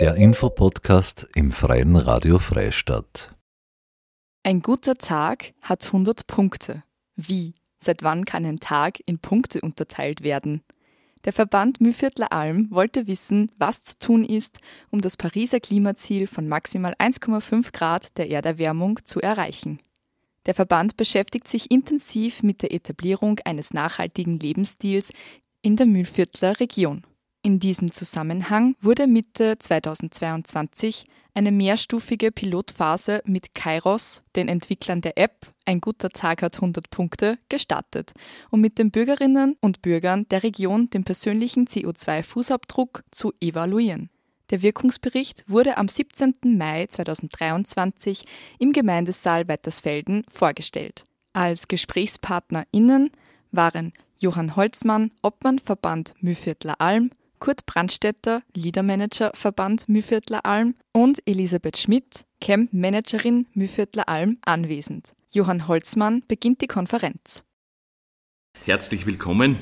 [0.00, 3.36] Der Infopodcast im Freien Radio Freistadt.
[4.42, 6.84] Ein guter Tag hat 100 Punkte.
[7.16, 7.52] Wie?
[7.78, 10.62] Seit wann kann ein Tag in Punkte unterteilt werden?
[11.26, 16.48] Der Verband Mühviertler Alm wollte wissen, was zu tun ist, um das Pariser Klimaziel von
[16.48, 19.80] maximal 1,5 Grad der Erderwärmung zu erreichen.
[20.46, 25.12] Der Verband beschäftigt sich intensiv mit der Etablierung eines nachhaltigen Lebensstils
[25.60, 27.04] in der Mühlviertler Region.
[27.42, 35.50] In diesem Zusammenhang wurde Mitte 2022 eine mehrstufige Pilotphase mit Kairos, den Entwicklern der App
[35.64, 38.12] Ein guter Tag hat 100 Punkte, gestartet,
[38.50, 44.10] um mit den Bürgerinnen und Bürgern der Region den persönlichen CO2-Fußabdruck zu evaluieren.
[44.50, 46.34] Der Wirkungsbericht wurde am 17.
[46.58, 48.24] Mai 2023
[48.58, 51.06] im Gemeindesaal Weitersfelden vorgestellt.
[51.32, 53.12] Als GesprächspartnerInnen
[53.50, 61.78] waren Johann Holzmann, Obmann Verband Mühviertler Alm, Kurt Brandstetter, Leadermanager Verband Mühviertler Alm und Elisabeth
[61.78, 65.14] Schmidt, Camp-Managerin Mühviertler Alm, anwesend.
[65.32, 67.42] Johann Holzmann beginnt die Konferenz.
[68.66, 69.56] Herzlich willkommen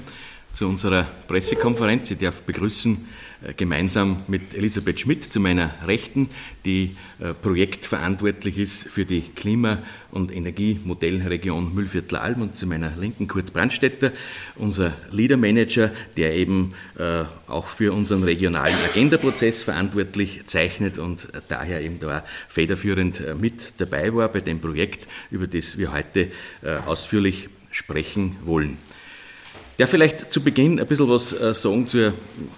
[0.52, 2.10] zu unserer Pressekonferenz.
[2.10, 3.08] Ich darf begrüßen
[3.56, 6.28] gemeinsam mit Elisabeth Schmidt zu meiner Rechten,
[6.64, 9.78] die äh, projektverantwortlich ist für die Klima-
[10.10, 14.10] und Energiemodellregion Müllviertler-Alm und zu meiner Linken Kurt Brandstetter,
[14.56, 22.00] unser Leader-Manager, der eben äh, auch für unseren regionalen Agenda-Prozess verantwortlich zeichnet und daher eben
[22.00, 26.30] da federführend mit dabei war bei dem Projekt, über das wir heute
[26.86, 28.76] ausführlich sprechen wollen.
[29.78, 32.12] Der vielleicht zu Beginn ein bisschen was äh, sagen zur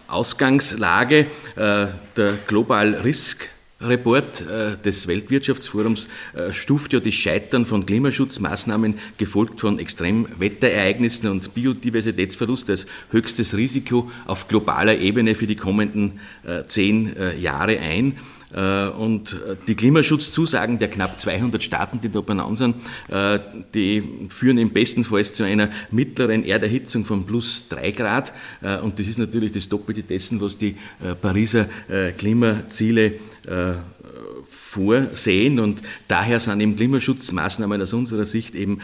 [0.09, 1.27] Ausgangslage.
[1.55, 6.09] Äh, der Global Risk Report äh, des Weltwirtschaftsforums
[6.51, 14.49] stuft ja das Scheitern von Klimaschutzmaßnahmen, gefolgt von Extremwetterereignissen und Biodiversitätsverlust als höchstes Risiko auf
[14.49, 16.21] globaler Ebene für die kommenden
[16.67, 18.19] zehn Jahre ein.
[18.55, 22.77] Äh, und die Klimaschutzzusagen der knapp 200 Staaten, die da benannt sind,
[23.09, 23.39] äh,
[23.75, 28.33] die führen im besten Fall zu einer mittleren Erderhitzung von plus drei Grad.
[28.63, 30.77] Äh, und das ist natürlich das Doppelte dessen, was die
[31.21, 31.67] Pariser
[32.17, 33.15] Klimaziele
[34.47, 35.61] vorsehen.
[35.61, 38.81] Und daher sind eben Klimaschutzmaßnahmen aus unserer Sicht eben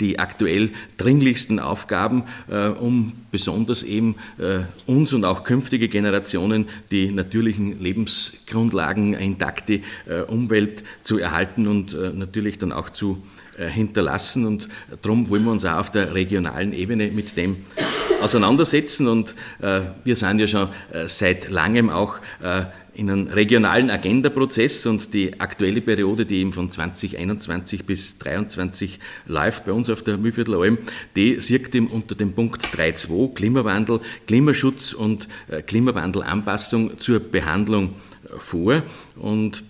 [0.00, 7.10] die aktuell dringlichsten Aufgaben, äh, um besonders eben äh, uns und auch künftige Generationen die
[7.10, 13.22] natürlichen Lebensgrundlagen, intakte äh, Umwelt zu erhalten und äh, natürlich dann auch zu
[13.58, 14.46] äh, hinterlassen.
[14.46, 14.68] Und
[15.02, 17.56] darum wollen wir uns auch auf der regionalen Ebene mit dem
[18.22, 19.08] auseinandersetzen.
[19.08, 20.68] Und äh, wir sind ja schon
[21.06, 22.16] seit langem auch
[22.96, 29.62] in einem regionalen Agenda-Prozess und die aktuelle Periode, die eben von 2021 bis 2023 live
[29.64, 30.78] bei uns auf der Mühlviertler Alm,
[31.14, 38.38] die sieht eben unter dem Punkt 3.2 Klimawandel, Klimaschutz und äh, Klimawandelanpassung zur Behandlung äh,
[38.38, 38.82] vor.
[39.16, 39.62] Und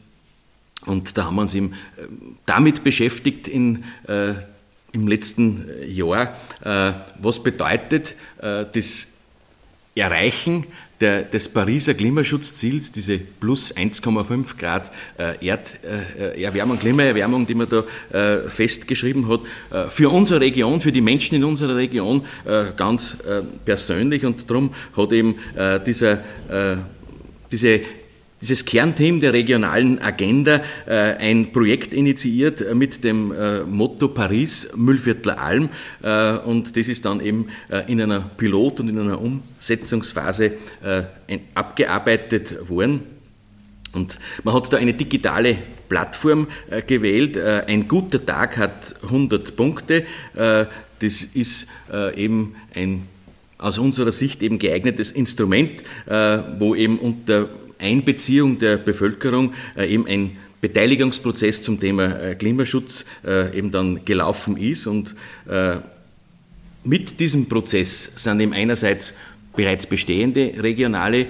[0.84, 2.02] und da haben wir uns eben äh,
[2.44, 4.34] damit beschäftigt in, äh,
[4.92, 6.36] im letzten Jahr,
[7.18, 9.08] was bedeutet das
[9.94, 10.64] Erreichen
[11.00, 17.84] der, des Pariser Klimaschutzziels, diese plus 1,5 Grad äh, Erderwärmung, äh, Klimaerwärmung, die man da
[18.18, 19.40] äh, festgeschrieben hat,
[19.70, 24.24] äh, für unsere Region, für die Menschen in unserer Region äh, ganz äh, persönlich.
[24.24, 25.36] Und darum hat eben
[25.86, 26.22] dieser,
[27.50, 27.80] diese
[28.40, 34.70] dieses Kernteam der regionalen Agenda äh, ein Projekt initiiert äh, mit dem äh, Motto Paris
[34.76, 35.70] Müllviertler Alm
[36.02, 40.52] äh, und das ist dann eben äh, in einer Pilot- und in einer Umsetzungsphase
[40.84, 43.00] äh, abgearbeitet worden.
[43.92, 45.56] Und man hat da eine digitale
[45.88, 46.48] Plattform
[46.86, 47.38] gewählt.
[47.38, 50.04] ein guter Tag hat 100 Punkte.
[50.34, 51.68] das ist
[52.14, 53.08] eben ein
[53.56, 55.82] aus unserer Sicht eben geeignetes Instrument,
[56.58, 57.48] wo eben unter
[57.78, 64.56] Einbeziehung der Bevölkerung äh, eben ein Beteiligungsprozess zum Thema äh, Klimaschutz äh, eben dann gelaufen
[64.56, 64.86] ist.
[64.86, 65.14] Und
[66.84, 69.14] mit diesem Prozess sind eben einerseits
[69.54, 71.26] bereits bestehende regionale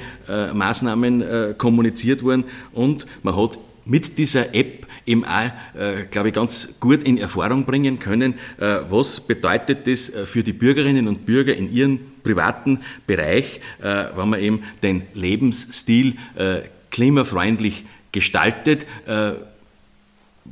[0.52, 5.50] Maßnahmen kommuniziert worden und man hat mit dieser App eben auch,
[6.10, 11.24] glaube ich, ganz gut in Erfahrung bringen können, was bedeutet das für die Bürgerinnen und
[11.24, 18.86] Bürger in ihren privaten Bereich, äh, wenn man eben den Lebensstil äh, klimafreundlich gestaltet.
[19.06, 19.32] Äh,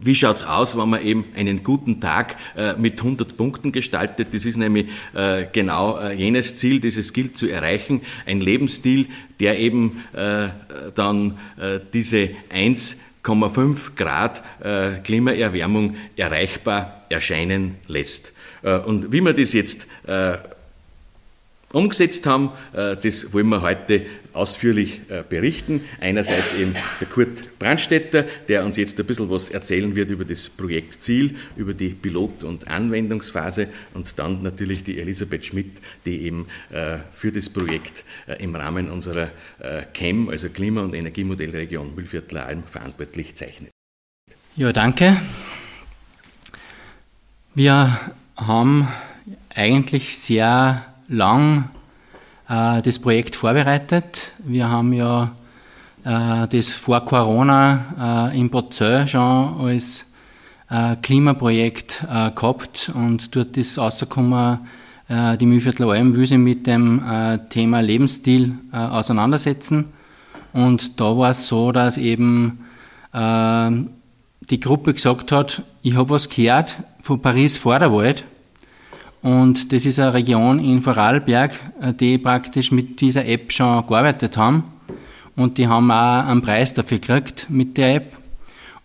[0.01, 4.29] wie schaut es aus, wenn man eben einen guten Tag äh, mit 100 Punkten gestaltet?
[4.33, 8.01] Das ist nämlich äh, genau äh, jenes Ziel, das es gilt zu erreichen.
[8.27, 9.07] Ein Lebensstil,
[9.41, 10.03] der eben
[10.95, 11.37] dann
[11.93, 14.43] diese 1,5 Grad
[15.05, 18.33] Klimaerwärmung erreichbar erscheinen lässt.
[18.87, 19.87] Und wie man das jetzt
[21.75, 22.51] umgesetzt haben.
[22.73, 25.83] Das wollen wir heute ausführlich berichten.
[26.01, 30.49] Einerseits eben der Kurt Brandstetter, der uns jetzt ein bisschen was erzählen wird über das
[30.49, 36.47] Projektziel, über die Pilot- und Anwendungsphase und dann natürlich die Elisabeth Schmidt, die eben
[37.13, 38.05] für das Projekt
[38.39, 39.31] im Rahmen unserer
[39.93, 43.71] CHEM, also Klima- und Energiemodellregion Mühlviertler Alm, verantwortlich zeichnet.
[44.57, 45.17] Ja, danke.
[47.55, 48.01] Wir
[48.37, 48.89] haben
[49.55, 51.69] eigentlich sehr lang
[52.49, 54.33] äh, das Projekt vorbereitet.
[54.39, 55.33] Wir haben ja
[56.05, 60.07] äh, das vor Corona äh, in Bozell schon als
[60.71, 64.59] äh, Klimaprojekt äh, gehabt und dort ist rausgekommen,
[65.09, 67.03] äh, die Mühlviertler Alm will sich mit dem
[67.51, 69.91] Thema Lebensstil auseinandersetzen.
[70.53, 72.61] Und da war es so, dass eben
[73.13, 78.25] die Gruppe gesagt hat, ich habe was gehört von Paris Vorderwald
[79.25, 81.59] und das ist eine Region in Vorarlberg,
[81.99, 84.65] die praktisch mit dieser App schon gearbeitet haben.
[85.35, 88.13] Und die haben auch einen Preis dafür gekriegt mit der App.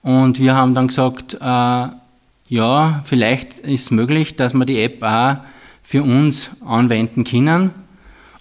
[0.01, 1.87] Und wir haben dann gesagt, äh,
[2.47, 5.39] ja, vielleicht ist es möglich, dass wir die App auch
[5.83, 7.71] für uns anwenden können.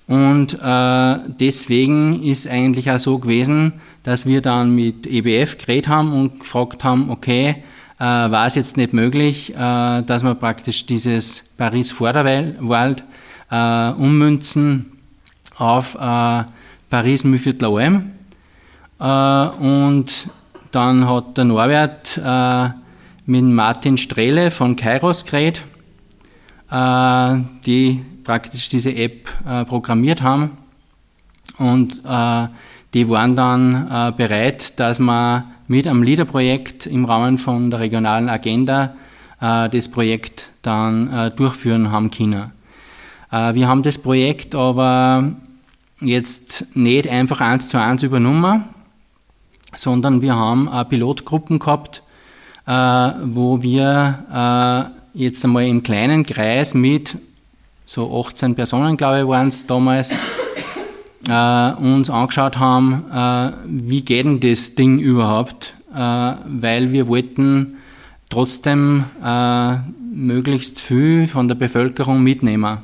[0.07, 3.73] Und äh, deswegen ist eigentlich auch so gewesen,
[4.05, 7.63] dass wir dann mit EBF geredet haben und gefragt haben, okay, äh,
[8.05, 13.05] war es jetzt nicht möglich, äh, dass wir praktisch dieses Paris-Vorderwald
[13.51, 14.93] äh, ummünzen
[15.57, 16.45] auf äh,
[16.91, 18.13] Paris-Mühlviertler Alm.
[19.01, 20.29] Äh, und
[20.71, 22.69] dann hat der Norbert äh,
[23.27, 25.63] mit Martin Strehle von Kairos geredet,
[26.71, 27.37] äh,
[27.67, 30.53] die praktisch diese App äh, programmiert haben.
[31.59, 32.49] Und äh,
[32.95, 38.29] die waren dann äh, bereit, dass man mit einem LEADER-Projekt im Rahmen von der regionalen
[38.29, 38.95] Agenda
[39.41, 42.53] äh, das Projekt dann äh, durchführen haben können.
[43.31, 45.33] Äh, wir haben das Projekt aber
[46.01, 48.65] jetzt nicht einfach eins zu eins übernommen,
[49.75, 52.03] sondern wir haben äh, Pilotgruppen gehabt,
[52.67, 52.73] äh,
[53.25, 57.17] wo wir äh, jetzt einmal im kleinen Kreis mit
[57.85, 60.11] so 18 Personen, glaube ich, waren es damals,
[61.27, 67.79] äh, uns angeschaut haben, äh, wie geht denn das Ding überhaupt, äh, weil wir wollten
[68.31, 69.77] trotzdem äh,
[70.13, 72.79] möglichst viel von der Bevölkerung mitnehmen.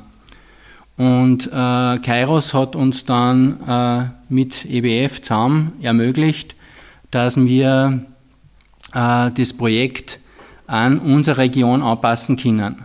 [0.97, 6.55] Und äh, Kairos hat uns dann äh, mit EBF zusammen ermöglicht,
[7.11, 8.05] dass wir
[8.93, 10.19] das Projekt
[10.67, 12.77] an unsere Region anpassen können.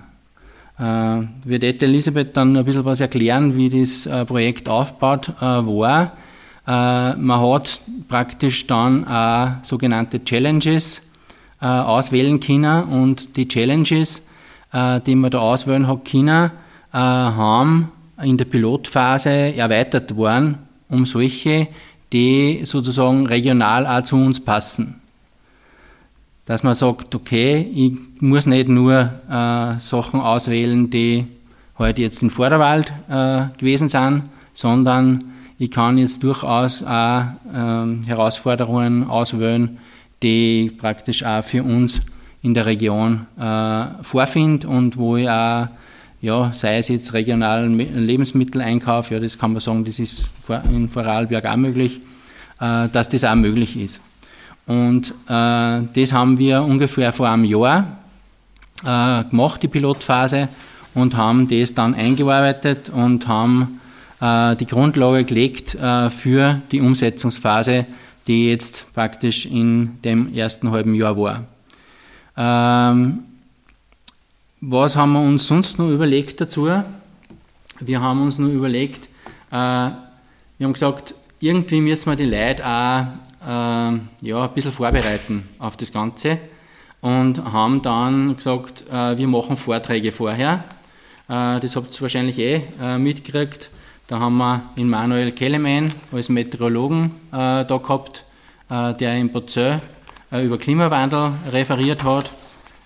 [0.80, 6.12] Äh, wird Elisabeth dann ein bisschen was erklären, wie das äh, Projekt aufgebaut äh, war.
[6.66, 11.02] Man hat praktisch dann auch sogenannte Challenges
[11.60, 14.22] äh, auswählen können und die Challenges,
[14.72, 16.52] die man da auswählen hat können,
[16.92, 17.90] haben
[18.22, 20.58] in der Pilotphase erweitert worden
[20.90, 21.68] um solche,
[22.12, 24.99] die sozusagen regional auch zu uns passen
[26.46, 31.26] dass man sagt, okay, ich muss nicht nur äh, Sachen auswählen, die
[31.78, 35.24] halt jetzt in Vorderwald äh, gewesen sind, sondern
[35.58, 37.22] ich kann jetzt durchaus auch
[37.52, 39.78] äh, Herausforderungen auswählen,
[40.22, 42.00] die praktisch auch für uns
[42.42, 45.68] in der Region äh, vorfinde und wo ich auch,
[46.22, 50.30] ja, sei es jetzt regionalen Lebensmitteleinkauf, ja, das kann man sagen, das ist
[50.70, 52.00] in Vorarlberg auch möglich,
[52.60, 54.00] äh, dass das auch möglich ist.
[54.70, 57.98] Und äh, das haben wir ungefähr vor einem Jahr
[58.84, 60.48] äh, gemacht, die Pilotphase,
[60.94, 63.80] und haben das dann eingearbeitet und haben
[64.20, 67.84] äh, die Grundlage gelegt äh, für die Umsetzungsphase,
[68.28, 71.42] die jetzt praktisch in dem ersten halben Jahr war.
[72.36, 73.24] Ähm,
[74.60, 76.68] was haben wir uns sonst noch überlegt dazu?
[77.80, 79.06] Wir haben uns nur überlegt,
[79.50, 79.96] äh, wir
[80.60, 83.06] haben gesagt, irgendwie müssen wir die Leute auch
[83.46, 86.38] äh, ja, ein bisschen vorbereiten auf das Ganze
[87.00, 90.64] und haben dann gesagt, äh, wir machen Vorträge vorher.
[91.28, 93.70] Äh, das habt ihr wahrscheinlich eh äh, mitgekriegt.
[94.08, 98.24] Da haben wir in Manuel Kellemann als Meteorologen äh, da gehabt,
[98.68, 99.80] äh, der in Bozell
[100.32, 102.30] über Klimawandel referiert hat.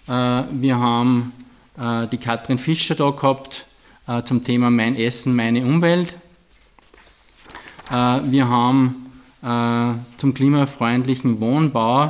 [0.06, 1.32] wir haben
[1.76, 3.66] die Katrin Fischer da gehabt
[4.24, 6.16] zum Thema Mein Essen, meine Umwelt.
[7.90, 9.04] Wir haben
[9.44, 12.06] äh, zum klimafreundlichen Wohnbau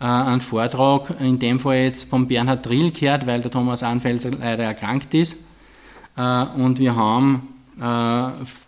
[0.00, 4.32] äh, einen Vortrag, in dem Fall jetzt von Bernhard Drill gehört, weil der Thomas Anfelser
[4.32, 5.38] leider erkrankt ist.
[6.16, 7.48] Äh, und wir haben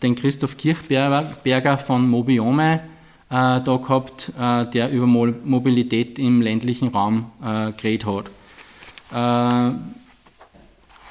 [0.03, 2.81] den Christoph Kirchberger von Mobiome
[3.29, 7.27] da gehabt, der über Mobilität im ländlichen Raum
[7.77, 8.31] geredet hat.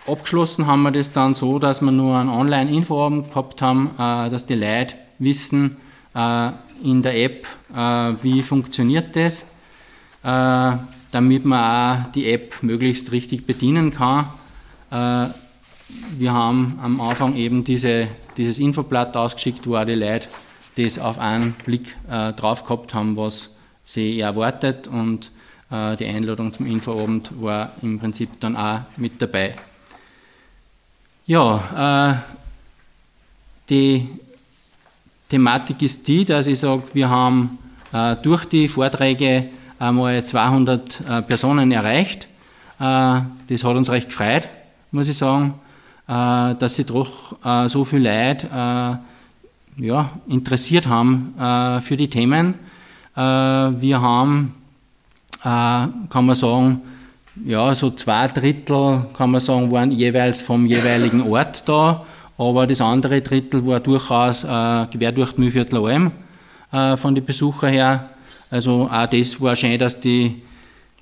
[0.07, 4.47] abgeschlossen haben wir das dann so, dass wir nur einen Online-Infoabend gehabt haben, äh, dass
[4.47, 5.77] die Leute wissen
[6.13, 6.51] äh,
[6.83, 7.77] in der App, äh,
[8.23, 9.43] wie funktioniert das,
[10.23, 10.77] äh,
[11.11, 11.59] damit man
[12.07, 14.25] auch die App möglichst richtig bedienen kann.
[14.91, 15.29] Äh,
[16.17, 20.27] wir haben am Anfang eben diese, dieses Infoblatt ausgeschickt, wo auch die Leute
[20.75, 23.51] das auf einen Blick äh, drauf gehabt haben, was
[23.83, 25.31] sie erwartet und
[25.71, 29.55] die Einladung zum Infoabend war im Prinzip dann auch mit dabei.
[31.25, 32.33] Ja, äh,
[33.69, 34.09] die
[35.33, 37.57] Thematik ist die, dass ich sage, wir haben
[37.91, 39.45] äh, durch die Vorträge
[39.79, 42.27] einmal 200 äh, Personen erreicht.
[42.79, 44.47] Äh, das hat uns recht gefreut,
[44.91, 45.55] muss ich sagen,
[46.07, 48.99] äh, dass sich doch äh, so viele Leute
[49.77, 51.33] ja, interessiert haben
[51.81, 52.53] für die Themen.
[53.15, 54.53] wir haben,
[55.41, 56.81] kann man sagen,
[57.43, 62.05] ja, so zwei Drittel, kann man sagen, waren jeweils vom jeweiligen Ort da,
[62.37, 66.11] aber das andere Drittel war durchaus äh, quer durch die Mühlviertler Alm
[66.71, 68.09] äh, von den Besuchern her.
[68.49, 70.41] Also auch das war schön, dass die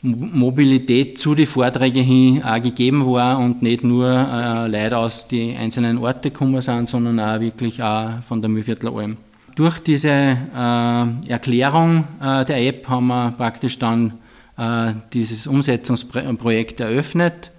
[0.02, 5.56] Mobilität zu den Vorträgen hin auch gegeben war und nicht nur äh, Leute aus den
[5.58, 9.18] einzelnen Orten gekommen sind, sondern auch wirklich auch von der Mühlviertler Alm.
[9.56, 14.14] Durch diese äh, Erklärung äh, der App haben wir praktisch dann
[14.58, 17.52] äh, dieses Umsetzungsprojekt eröffnet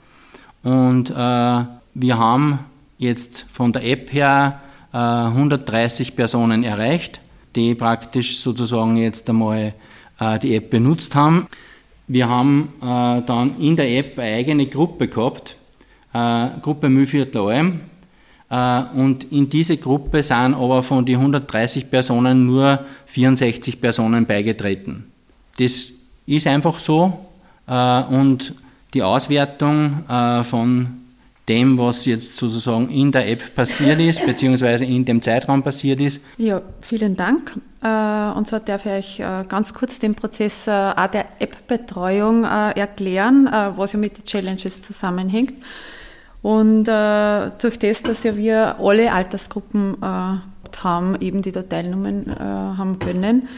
[0.64, 2.58] und äh, wir haben
[3.02, 4.60] jetzt von der App her
[4.92, 7.20] 130 äh, Personen erreicht,
[7.54, 9.74] die praktisch sozusagen jetzt einmal
[10.40, 11.46] die App benutzt haben.
[12.06, 15.56] Wir haben dann in der App eine eigene Gruppe gehabt,
[16.12, 17.80] Gruppe Mühlviertler Alm,
[18.94, 25.06] und in diese Gruppe sind aber von den 130 Personen nur 64 Personen beigetreten.
[25.58, 25.90] Das
[26.26, 27.18] ist einfach so.
[27.66, 28.54] Äh, und
[28.94, 31.01] die Auswertung äh, von
[31.48, 36.24] dem, was jetzt sozusagen in der App passiert ist, beziehungsweise in dem Zeitraum passiert ist.
[36.38, 37.58] Ja, vielen Dank.
[37.82, 43.92] Äh, und zwar darf ich euch ganz kurz den Prozess auch der App-Betreuung erklären, was
[43.92, 45.54] ja mit den Challenges zusammenhängt.
[46.42, 53.48] Und durch das, dass ja wir alle Altersgruppen haben, eben die da teilnehmen haben können,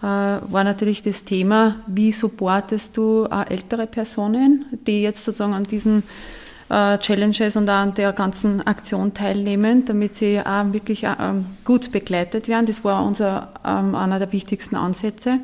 [0.00, 5.64] äh, war natürlich das Thema, wie supportest du äh, ältere Personen, die jetzt sozusagen an
[5.64, 6.04] diesen
[6.70, 12.48] äh, Challenges und an der ganzen Aktion teilnehmen, damit sie auch wirklich ähm, gut begleitet
[12.48, 12.66] werden.
[12.66, 15.38] Das war unser, ähm, einer der wichtigsten Ansätze.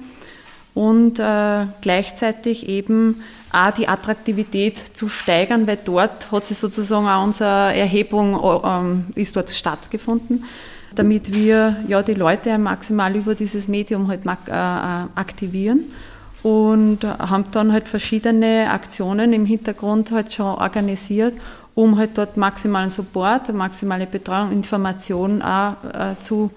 [0.74, 7.24] Und äh, gleichzeitig eben auch die Attraktivität zu steigern, weil dort hat sich sozusagen auch
[7.24, 10.44] unsere Erhebung ähm, ist dort stattgefunden
[10.94, 15.84] damit wir ja die Leute maximal über dieses Medium halt äh, aktivieren
[16.46, 21.34] und haben dann halt verschiedene Aktionen im Hintergrund halt schon organisiert,
[21.74, 26.52] um halt dort maximalen Support, maximale Betreuung, Informationen auch äh, zu,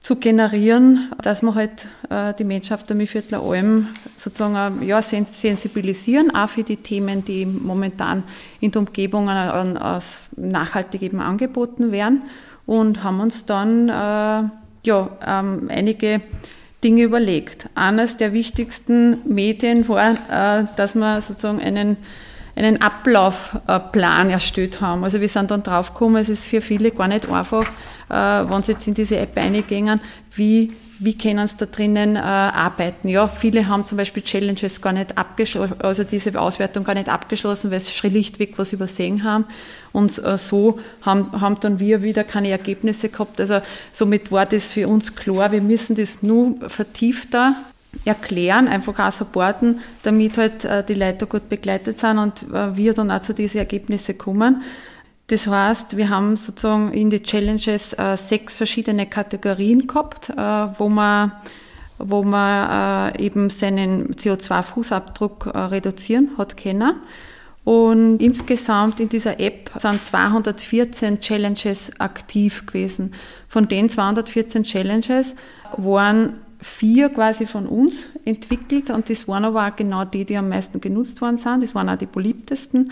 [0.00, 6.34] zu generieren, dass wir halt äh, die Menschen auf der Mühlviertler Alm sozusagen ja, sensibilisieren,
[6.34, 8.22] auch für die Themen, die momentan
[8.60, 12.22] in der Umgebung als nachhaltig eben angeboten werden.
[12.64, 16.22] Und haben uns dann äh, ja, ähm, einige
[16.84, 17.68] Dinge überlegt.
[17.74, 21.96] Eines der wichtigsten Medien war, äh, dass wir sozusagen einen,
[22.54, 25.04] einen Ablaufplan erstellt haben.
[25.04, 27.66] Also wir sind dann draufgekommen, es ist für viele gar nicht einfach,
[28.08, 30.00] wenn sie jetzt in diese App eingehen,
[30.34, 33.08] wie wie können sie da drinnen äh, arbeiten.
[33.08, 37.70] Ja, viele haben zum Beispiel Challenges gar nicht abgeschlossen, also diese Auswertung gar nicht abgeschlossen,
[37.70, 39.44] weil sie schlichtweg was übersehen haben.
[39.92, 43.40] Und äh, so haben, haben dann wir wieder keine Ergebnisse gehabt.
[43.40, 43.60] Also
[43.92, 47.54] somit war das für uns klar, wir müssen das nur vertiefter
[48.04, 52.92] erklären, einfach auch supporten, damit halt äh, die Leute gut begleitet sind und äh, wir
[52.92, 54.62] dann auch zu diesen Ergebnissen kommen.
[55.28, 60.88] Das heißt, wir haben sozusagen in die Challenges äh, sechs verschiedene Kategorien gehabt, äh, wo
[60.88, 61.32] man,
[61.98, 66.94] wo man äh, eben seinen CO2-Fußabdruck äh, reduzieren hat können.
[67.64, 73.12] Und insgesamt in dieser App sind 214 Challenges aktiv gewesen.
[73.48, 75.36] Von den 214 Challenges
[75.76, 80.48] waren vier quasi von uns entwickelt und das waren aber auch genau die, die am
[80.48, 81.62] meisten genutzt worden sind.
[81.62, 82.90] Das waren auch die beliebtesten.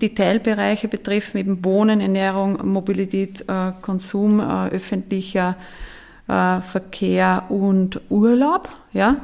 [0.00, 5.56] Die Teilbereiche betreffen eben Wohnen, Ernährung, Mobilität, äh, Konsum, äh, öffentlicher
[6.28, 8.68] äh, Verkehr und Urlaub.
[8.92, 9.16] Ja?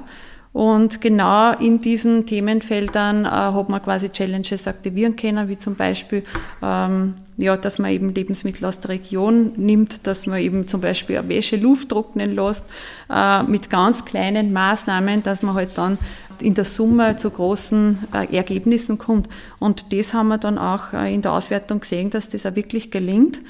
[0.52, 6.24] Und genau in diesen Themenfeldern äh, hat man quasi Challenges aktivieren können, wie zum Beispiel,
[6.60, 11.18] ähm, ja, dass man eben Lebensmittel aus der Region nimmt, dass man eben zum Beispiel
[11.18, 12.66] eine Wäsche Luft trocknen lässt,
[13.08, 15.98] äh, mit ganz kleinen Maßnahmen, dass man halt dann
[16.42, 19.28] in der Summe zu großen äh, Ergebnissen kommt.
[19.59, 22.90] Und das haben wir dann auch äh, in der Auswertung gesehen, dass das auch wirklich
[22.90, 23.40] gelingt.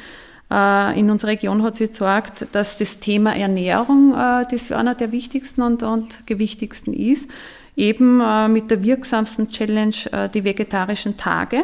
[0.50, 4.94] Äh, in unserer Region hat sich gezeigt, dass das Thema Ernährung äh, das für einer
[4.94, 7.30] der wichtigsten und, und gewichtigsten ist.
[7.76, 8.18] Eben
[8.52, 9.94] mit der wirksamsten Challenge
[10.34, 11.62] die vegetarischen Tage.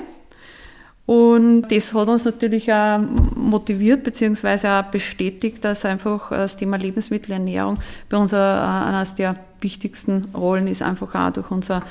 [1.07, 2.99] Und das hat uns natürlich auch
[3.37, 4.69] motiviert bzw.
[4.69, 11.15] auch bestätigt, dass einfach das Thema Lebensmittelernährung bei uns eines der wichtigsten Rollen ist, einfach
[11.15, 11.83] auch durch unsere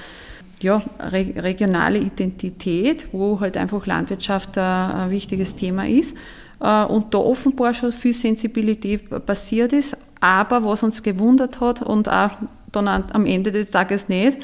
[0.61, 6.15] ja, regionale Identität, wo halt einfach Landwirtschaft ein wichtiges Thema ist.
[6.59, 9.97] Äh, und da offenbar schon viel Sensibilität passiert ist.
[10.19, 12.31] Aber was uns gewundert hat und auch
[12.71, 14.39] dann am Ende des Tages nicht,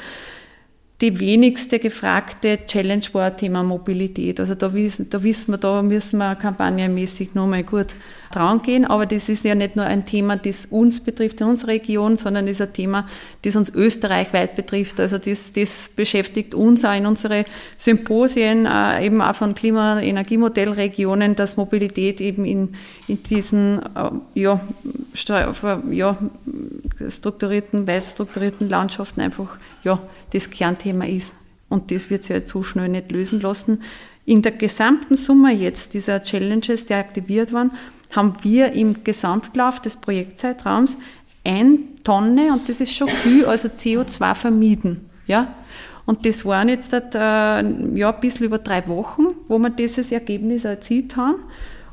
[1.02, 4.38] die wenigste gefragte Challenge war Thema Mobilität.
[4.38, 7.88] Also da da wissen wir, da müssen wir kampagnenmäßig nochmal gut
[8.34, 8.84] dran gehen.
[8.84, 12.48] Aber das ist ja nicht nur ein Thema, das uns betrifft in unserer Region, sondern
[12.48, 13.06] ist ein Thema,
[13.42, 14.98] das uns österreichweit betrifft.
[14.98, 17.44] Also das, das beschäftigt uns auch in unsere
[17.76, 22.74] Symposien, äh, eben auch von Klima- und Energiemodellregionen, dass Mobilität eben in,
[23.08, 24.60] in diesen äh, ja,
[25.90, 26.18] ja,
[27.08, 30.00] strukturierten, weit strukturierten Landschaften einfach ja,
[30.32, 31.34] das Kernthema ist.
[31.68, 33.82] Und das wird sich halt so schnell nicht lösen lassen.
[34.24, 37.72] In der gesamten Summe jetzt dieser Challenges, die aktiviert waren,
[38.12, 40.98] haben wir im Gesamtlauf des Projektzeitraums
[41.44, 45.10] ein Tonne, und das ist schon viel, also CO2 vermieden.
[45.26, 45.54] Ja?
[46.04, 50.64] Und das waren jetzt äh, ja, ein bisschen über drei Wochen, wo wir dieses Ergebnis
[50.64, 51.36] erzielt haben.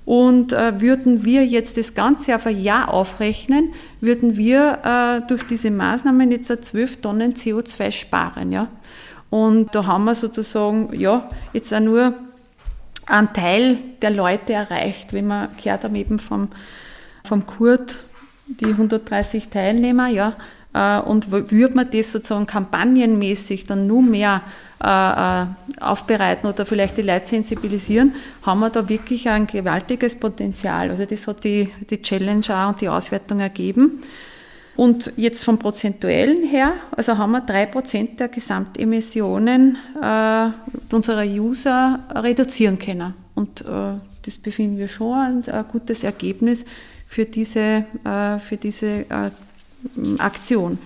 [0.06, 5.44] Und äh, würden wir jetzt das Ganze auf ein Jahr aufrechnen, würden wir äh, durch
[5.44, 8.52] diese Maßnahmen jetzt 12 Tonnen CO2 sparen.
[8.52, 8.70] Ja?
[9.30, 12.16] Und da haben wir sozusagen ja, jetzt auch nur
[13.10, 16.50] einen Teil der Leute erreicht, wenn man gehört haben eben vom,
[17.24, 17.98] vom Kurt,
[18.48, 20.36] die 130 Teilnehmer, ja,
[20.74, 24.42] äh, und würde man das sozusagen kampagnenmäßig dann nur mehr
[24.82, 25.46] äh, äh,
[25.82, 28.14] aufbereiten oder vielleicht die Leute sensibilisieren,
[28.44, 30.90] haben wir da wirklich ein gewaltiges Potenzial.
[30.90, 34.02] Also das hat die, die Challenge auch und die Auswertung ergeben.
[34.80, 40.50] Und jetzt vom Prozentuellen her, also haben wir drei Prozent der Gesamtemissionen äh,
[40.96, 43.14] unserer User reduzieren können.
[43.36, 43.66] Und äh,
[44.22, 46.64] das befinden wir schon ein, ein gutes Ergebnis
[47.10, 49.32] für diese, äh, für diese äh,
[50.18, 50.78] Aktion.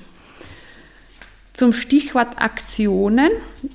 [1.54, 3.30] Zum Stichwort Aktionen, äh,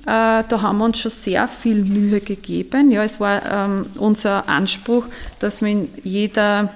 [0.05, 2.91] da haben wir uns schon sehr viel Mühe gegeben.
[2.91, 5.05] Ja, es war ähm, unser Anspruch,
[5.39, 6.73] dass wir in jeder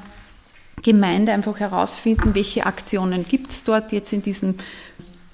[0.84, 4.56] Gemeinde einfach herausfinden, welche Aktionen gibt es dort jetzt in diesem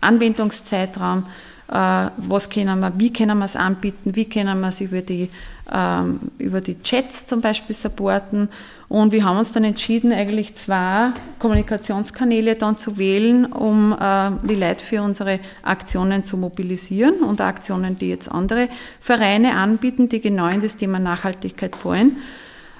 [0.01, 1.25] Anwendungszeitraum,
[1.69, 5.29] äh, was können wir, wie können wir es anbieten, wie können wir es über die,
[5.71, 8.49] ähm, über die Chats zum Beispiel supporten.
[8.87, 14.55] Und wir haben uns dann entschieden, eigentlich zwei Kommunikationskanäle dann zu wählen, um äh, die
[14.55, 18.67] Leute für unsere Aktionen zu mobilisieren und Aktionen, die jetzt andere
[18.99, 22.17] Vereine anbieten, die genau in das Thema Nachhaltigkeit fallen.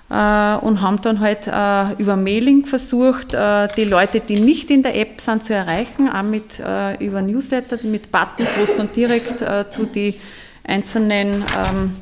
[0.10, 4.82] Äh, und haben dann halt äh, über Mailing versucht, äh, die Leute, die nicht in
[4.82, 6.62] der App sind, zu erreichen, auch mit,
[7.00, 10.16] über Newsletter, mit Buttons, wo es dann direkt zu die
[10.64, 11.94] einzelnen ähm,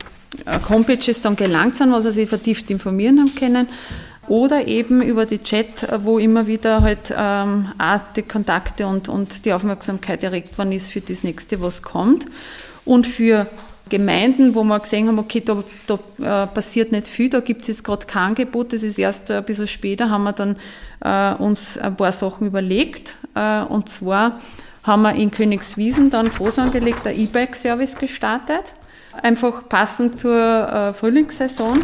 [0.69, 3.67] Homepages dann gelangt sind, was sie sich vertieft informieren haben können.
[4.27, 9.45] Oder eben über die Chat, wo immer wieder halt ähm, auch die Kontakte und, und
[9.45, 12.25] die Aufmerksamkeit erregt worden ist für das nächste, was kommt.
[12.83, 13.47] Und für
[13.89, 17.67] Gemeinden, wo wir gesehen haben, okay, da, da äh, passiert nicht viel, da gibt es
[17.67, 20.55] jetzt gerade kein Angebot, das ist erst ein bisschen später, haben wir dann
[21.01, 23.15] äh, uns ein paar Sachen überlegt.
[23.35, 24.39] Äh, und zwar
[24.83, 28.73] haben wir in Königswiesen dann groß angelegt ein E-Bike-Service gestartet,
[29.21, 31.83] einfach passend zur äh, Frühlingssaison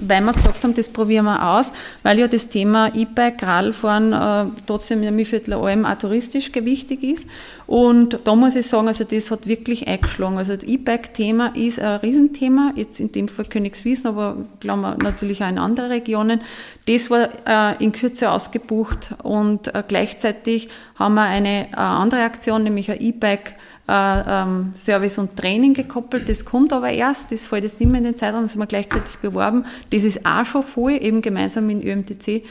[0.00, 4.50] weil wir gesagt haben, das probieren wir aus, weil ja das Thema E-Bike, Radfahren äh,
[4.66, 7.28] trotzdem in der Mühlviertler Alm auch touristisch gewichtig ist.
[7.66, 10.38] Und da muss ich sagen, also das hat wirklich eingeschlagen.
[10.38, 15.42] Also das E-Bike-Thema ist ein Riesenthema, jetzt in dem Fall Königswiesen, aber glauben wir natürlich
[15.42, 16.40] auch in anderen Regionen.
[16.86, 22.62] Das war äh, in Kürze ausgebucht und äh, gleichzeitig haben wir eine äh, andere Aktion,
[22.62, 23.54] nämlich ein E-Bike
[23.88, 26.28] ähm, Service und Training gekoppelt.
[26.28, 28.66] Das kommt aber erst, das fällt jetzt nicht mehr in den Zeitraum, das haben wir
[28.66, 29.64] gleichzeitig beworben.
[29.90, 32.42] Das ist auch schon voll, eben gemeinsam mit ÖMTC.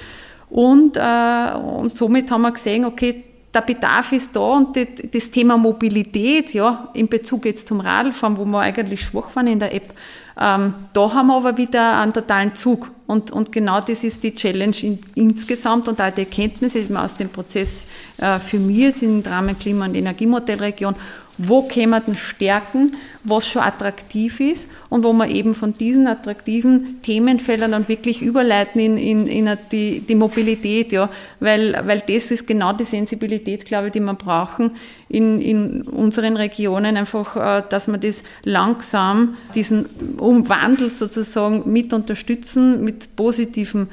[0.50, 5.58] Und, äh, und somit haben wir gesehen, okay, der Bedarf ist da und das Thema
[5.58, 9.94] Mobilität, ja, in Bezug jetzt zum Radlfahren, wo wir eigentlich schwach waren in der App,
[10.38, 12.92] ähm, da haben wir aber wieder einen totalen Zug.
[13.08, 17.16] Und, und genau das ist die Challenge in, insgesamt und auch die Erkenntnis eben aus
[17.16, 17.84] dem Prozess
[18.18, 20.96] äh, für mich jetzt im Rahmen Klima- und Energiemodellregion
[21.38, 22.96] wo können wir denn stärken,
[23.26, 28.80] was schon attraktiv ist und wo wir eben von diesen attraktiven Themenfeldern dann wirklich überleiten
[28.80, 33.88] in, in, in die, die Mobilität, ja, weil, weil das ist genau die Sensibilität, glaube
[33.88, 34.72] ich, die wir brauchen
[35.10, 39.86] in, in unseren Regionen, einfach, äh, dass wir das langsam, diesen
[40.18, 43.88] Umwandel sozusagen mit unterstützen, mit positiven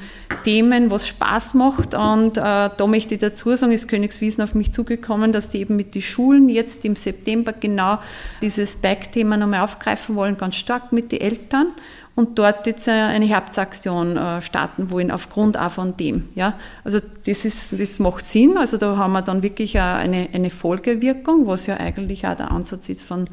[0.45, 1.95] Themen, was Spaß macht.
[1.95, 5.77] Und äh, da möchte ich dazu sagen, ist Königswiesen auf mich zugekommen, dass die eben
[5.77, 7.99] mit den Schulen jetzt im September genau
[8.41, 11.69] dieses Back-Thema nochmal aufgreifen wollen, ganz stark mit den Eltern
[12.15, 16.29] und dort jetzt äh, eine Herbstaktion äh, starten wollen, aufgrund auch von dem.
[16.35, 16.55] Ja?
[16.85, 21.47] Also das, ist, das macht Sinn, also da haben wir dann wirklich eine, eine Folgewirkung,
[21.47, 23.25] was ja eigentlich auch der Ansatz ist von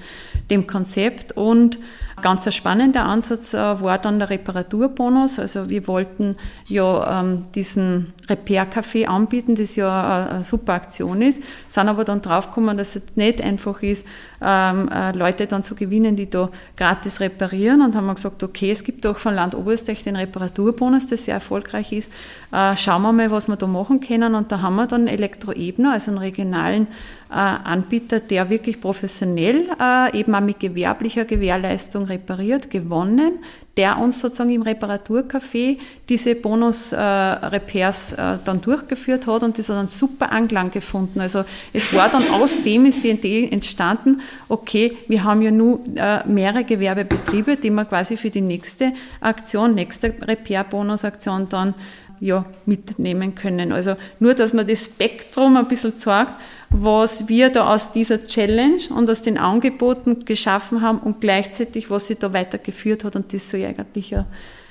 [0.49, 1.77] dem Konzept und
[2.21, 5.39] Ganz ein spannender Ansatz äh, war dann der Reparaturbonus.
[5.39, 6.36] Also wir wollten
[6.67, 12.77] ja ähm, diesen Repair-Café anbieten, das ja eine, super Aktion ist, sind aber dann draufgekommen,
[12.77, 14.05] dass es nicht einfach ist,
[14.41, 18.71] ähm, äh, Leute dann zu gewinnen, die da gratis reparieren und haben wir gesagt, okay,
[18.71, 22.12] es gibt doch von Land Oberösterreich den Reparaturbonus, der sehr erfolgreich ist.
[22.52, 25.93] Äh, schauen wir mal, was wir da machen können und da haben wir dann Elektroebner,
[25.93, 26.88] also einen regionalen
[27.30, 33.39] äh, Anbieter, der wirklich professionell äh, eben auch mit gewerblicher Gewährleistung repariert, gewonnen,
[33.80, 35.78] der uns sozusagen im Reparaturcafé
[36.10, 41.22] diese Bonus-Repairs äh, dann durchgeführt hat und das hat einen super Anklang gefunden.
[41.22, 45.80] Also es war dann aus dem ist die Idee entstanden, okay, wir haben ja nur
[46.28, 51.74] mehrere Gewerbebetriebe, die wir quasi für die nächste Aktion, nächste Repair-Bonus-Aktion dann
[52.20, 53.72] ja, mitnehmen können.
[53.72, 56.34] Also nur, dass man das Spektrum ein bisschen zeigt,
[56.69, 62.08] was wir da aus dieser Challenge und aus den Angeboten geschaffen haben und gleichzeitig, was
[62.08, 63.15] sie da weitergeführt hat.
[63.15, 64.25] Und das soll eigentlich ja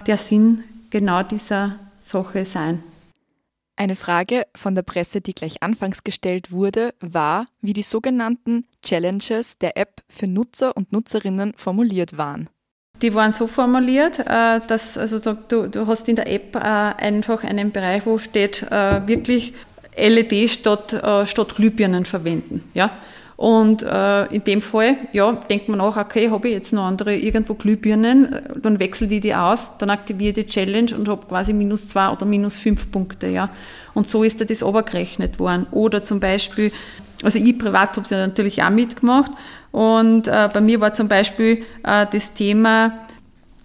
[0.06, 2.82] der Sinn genau dieser Sache sein.
[3.76, 9.56] Eine Frage von der Presse, die gleich anfangs gestellt wurde, war, wie die sogenannten Challenges
[9.58, 12.50] der App für Nutzer und Nutzerinnen formuliert waren.
[13.02, 17.44] Die waren so formuliert, äh, dass also du, du hast in der App äh, einfach
[17.44, 19.54] einen Bereich, wo steht äh, wirklich
[19.98, 22.64] LED statt, äh, statt Glühbirnen verwenden.
[22.74, 22.90] Ja?
[23.38, 27.14] Und äh, in dem Fall, ja, denkt man auch, okay, habe ich jetzt noch andere
[27.14, 31.52] irgendwo Glühbirnen, äh, dann wechsle ich die aus, dann aktiviere die Challenge und habe quasi
[31.52, 33.48] minus zwei oder minus fünf Punkte, ja.
[33.94, 35.68] Und so ist da das obergerechnet worden.
[35.70, 36.72] Oder zum Beispiel,
[37.22, 39.30] also ich privat habe es ja natürlich auch mitgemacht
[39.70, 43.06] und äh, bei mir war zum Beispiel äh, das Thema,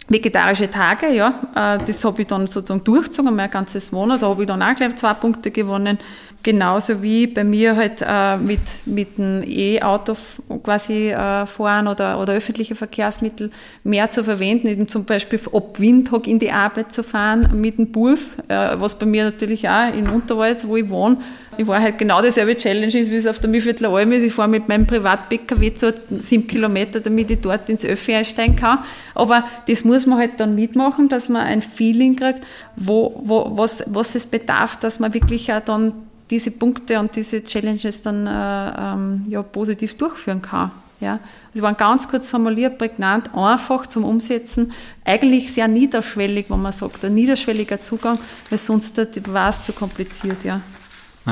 [0.09, 4.43] vegetarische Tage, ja, äh, das habe ich dann sozusagen durchgezogen, mein ganzes Monat, da habe
[4.43, 5.97] ich dann auch gleich zwei Punkte gewonnen.
[6.45, 10.17] Genauso wie bei mir halt äh, mit, mit dem E-Auto
[10.61, 13.49] quasi äh, fahren oder, oder öffentliche Verkehrsmittel
[13.85, 17.93] mehr zu verwenden, eben zum Beispiel ob Windhoek in die Arbeit zu fahren mit dem
[17.93, 21.17] Bus, was bei mir natürlich auch in Unterwald, wo ich wohne,
[21.57, 24.23] ich war halt genau dieselbe Challenge, wie es auf der Mühlviertler Alm ist.
[24.23, 28.79] Ich fahre mit meinem Privat-PKW zu sieben Kilometer, damit ich dort ins Öffi einsteigen kann.
[29.15, 32.41] Aber das muss man halt dann mitmachen, dass man ein Feeling kriegt,
[32.75, 35.93] wo, wo, was, was es bedarf, dass man wirklich auch dann
[36.29, 40.71] diese Punkte und diese Challenges dann äh, ähm, ja, positiv durchführen kann.
[40.99, 41.19] Ja.
[41.53, 44.71] Sie waren ganz kurz formuliert, prägnant, einfach zum Umsetzen,
[45.03, 48.17] eigentlich sehr niederschwellig, wenn man sagt, ein niederschwelliger Zugang,
[48.49, 50.43] weil sonst war es zu kompliziert.
[50.43, 50.61] Ja.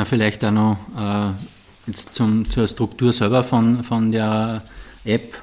[0.05, 1.31] Vielleicht auch noch äh,
[1.87, 4.61] jetzt zum, zur Struktur selber von, von der
[5.03, 5.37] App.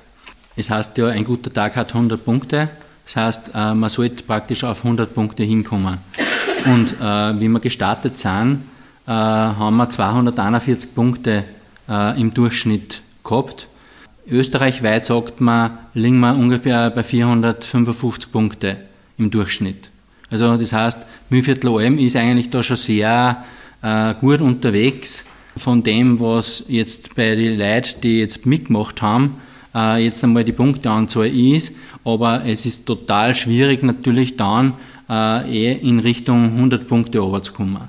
[0.57, 2.69] Es heißt ja, ein guter Tag hat 100 Punkte.
[3.05, 5.99] Das heißt, äh, man sollte praktisch auf 100 Punkte hinkommen.
[6.67, 8.63] Und äh, wie wir gestartet sind,
[9.07, 11.45] äh, haben wir 241 Punkte
[11.89, 13.69] äh, im Durchschnitt gehabt.
[14.31, 18.77] Österreichweit sagt man, liegen wir ungefähr bei 455 Punkte
[19.17, 19.91] im Durchschnitt.
[20.31, 23.45] Also das heißt, Mühlviertel OM ist eigentlich da schon sehr
[23.83, 25.25] äh, gut unterwegs
[25.57, 29.37] von dem, was jetzt bei den Leuten, die jetzt mitgemacht haben,
[29.75, 31.75] äh, jetzt einmal die Punkteanzahl ist.
[32.05, 34.75] Aber es ist total schwierig natürlich dann
[35.09, 37.83] äh, eh in Richtung 100 Punkte runterzukommen.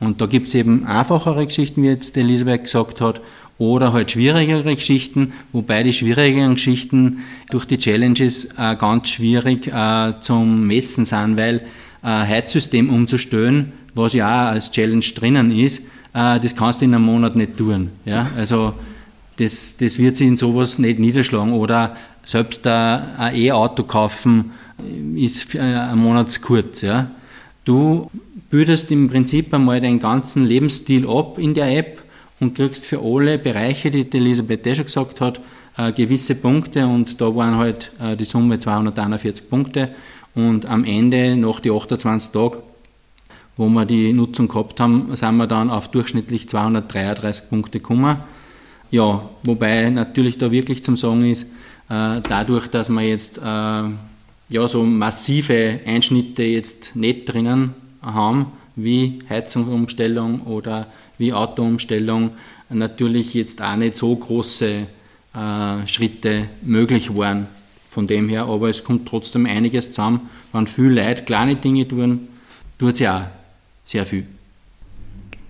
[0.00, 3.20] Und da gibt es eben einfachere Geschichten, wie jetzt Elisabeth gesagt hat,
[3.58, 10.12] oder halt schwierigere Geschichten, wobei die schwierigeren Geschichten durch die Challenges äh, ganz schwierig äh,
[10.20, 11.62] zum Messen sind, weil
[12.02, 15.82] äh, Heizsystem umzustellen was ja auch als Challenge drinnen ist,
[16.14, 17.90] äh, das kannst du in einem Monat nicht tun.
[18.04, 18.30] Ja?
[18.36, 18.74] Also
[19.36, 21.52] das, das wird sich in sowas nicht niederschlagen.
[21.52, 26.82] Oder selbst ein E-Auto kaufen äh, ist ein Monat zu kurz.
[26.82, 27.10] Ja?
[27.64, 28.10] Du
[28.50, 32.02] bildest im Prinzip einmal deinen ganzen Lebensstil ab in der App
[32.40, 35.40] und kriegst für alle Bereiche, die Elisabeth eh schon gesagt hat,
[35.76, 39.90] äh, gewisse Punkte und da waren halt die Summe 241 Punkte
[40.34, 42.58] und am Ende, nach die 28 Tagen,
[43.58, 48.16] wo wir die Nutzung gehabt haben, sind wir dann auf durchschnittlich 233 Punkte gekommen.
[48.90, 51.42] ja, wobei natürlich da wirklich zum Sagen ist,
[51.90, 59.18] äh, dadurch, dass wir jetzt äh, ja, so massive Einschnitte jetzt nicht drinnen haben, wie
[59.28, 60.86] Heizungsumstellung oder
[61.18, 62.30] wie Autoumstellung,
[62.70, 64.86] natürlich jetzt auch nicht so große
[65.34, 67.48] äh, Schritte möglich waren
[67.90, 70.28] von dem her, aber es kommt trotzdem einiges zusammen.
[70.52, 72.28] Wenn viele Leute kleine Dinge tun,
[72.78, 73.22] tut sie auch
[73.88, 74.24] sehr viel.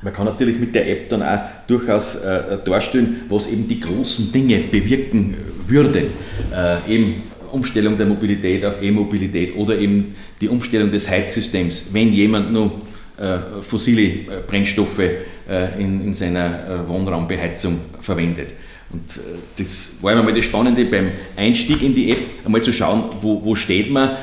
[0.01, 4.31] Man kann natürlich mit der App dann auch durchaus äh, darstellen, was eben die großen
[4.31, 5.35] Dinge bewirken
[5.67, 6.07] würden.
[6.55, 12.53] Äh, eben Umstellung der Mobilität auf E-Mobilität oder eben die Umstellung des Heizsystems, wenn jemand
[12.53, 12.71] nur
[13.17, 18.55] äh, fossile äh, Brennstoffe äh, in, in, seiner äh, Wohnraumbeheizung verwendet.
[18.91, 19.21] Und
[19.59, 23.45] das war immer mal das Spannende beim Einstieg in die App, einmal zu schauen, wo,
[23.45, 24.17] wo steht man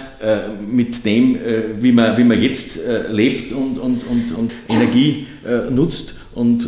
[0.70, 1.38] mit dem,
[1.80, 2.80] wie man, wie man jetzt
[3.12, 5.28] lebt und, und, und, und Energie
[5.70, 6.68] nutzt und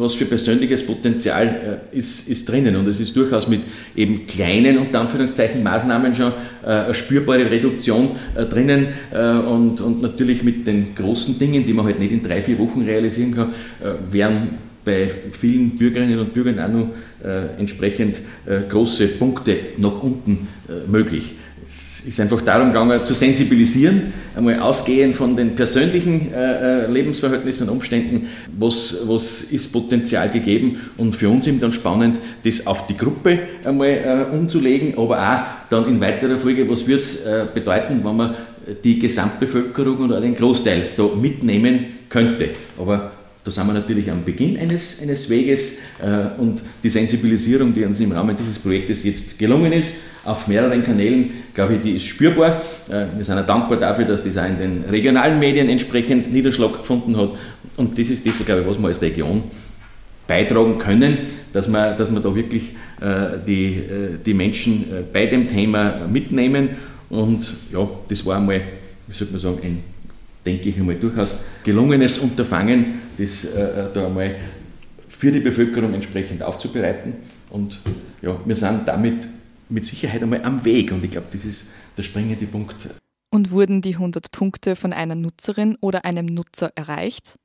[0.00, 2.74] was für persönliches Potenzial äh, ist, ist drinnen.
[2.74, 3.60] Und es ist durchaus mit
[3.94, 6.32] eben kleinen, unter Anführungszeichen, Maßnahmen schon
[6.64, 8.88] äh, eine spürbare Reduktion äh, drinnen.
[9.12, 12.82] und, und natürlich mit den großen Dingen, die man halt nicht in drei, vier Wochen
[12.82, 13.52] realisieren kann,
[14.10, 14.50] wären
[14.84, 16.88] bei vielen Bürgerinnen und Bürgern auch noch
[17.58, 18.22] entsprechend
[18.68, 20.48] große Punkte nach unten
[20.88, 21.34] möglich.
[21.70, 27.68] Es ist einfach darum gegangen, zu sensibilisieren, einmal ausgehend von den persönlichen äh, äh, Lebensverhältnissen
[27.68, 28.26] und Umständen,
[28.58, 33.38] was, was ist Potenzial gegeben und für uns eben dann spannend, das auf die Gruppe
[33.64, 38.16] einmal äh, umzulegen, aber auch dann in weiterer Folge, was wird es äh, bedeuten, wenn
[38.16, 38.34] man
[38.82, 42.48] die Gesamtbevölkerung und auch den Großteil da mitnehmen könnte.
[42.78, 43.12] Aber
[43.50, 47.98] da sind wir natürlich am Beginn eines, eines Weges äh, und die Sensibilisierung, die uns
[47.98, 52.62] im Rahmen dieses Projektes jetzt gelungen ist, auf mehreren Kanälen, glaube ich, die ist spürbar.
[52.88, 56.78] Äh, wir sind auch dankbar dafür, dass das auch in den regionalen Medien entsprechend Niederschlag
[56.78, 57.30] gefunden hat.
[57.76, 59.42] Und das ist das, glaube ich, was wir als Region
[60.28, 61.18] beitragen können,
[61.52, 66.68] dass wir, dass wir da wirklich äh, die, äh, die Menschen bei dem Thema mitnehmen.
[67.08, 68.60] Und ja, das war einmal,
[69.08, 69.89] wie soll man sagen, ein,
[70.44, 73.54] denke ich einmal, durchaus gelungenes Unterfangen, das
[73.94, 74.34] da einmal
[75.08, 77.14] für die Bevölkerung entsprechend aufzubereiten.
[77.50, 77.80] Und
[78.22, 79.28] ja, wir sind damit
[79.68, 80.92] mit Sicherheit einmal am Weg.
[80.92, 82.88] Und ich glaube, das ist der springende Punkt.
[83.32, 87.36] Und wurden die 100 Punkte von einer Nutzerin oder einem Nutzer erreicht?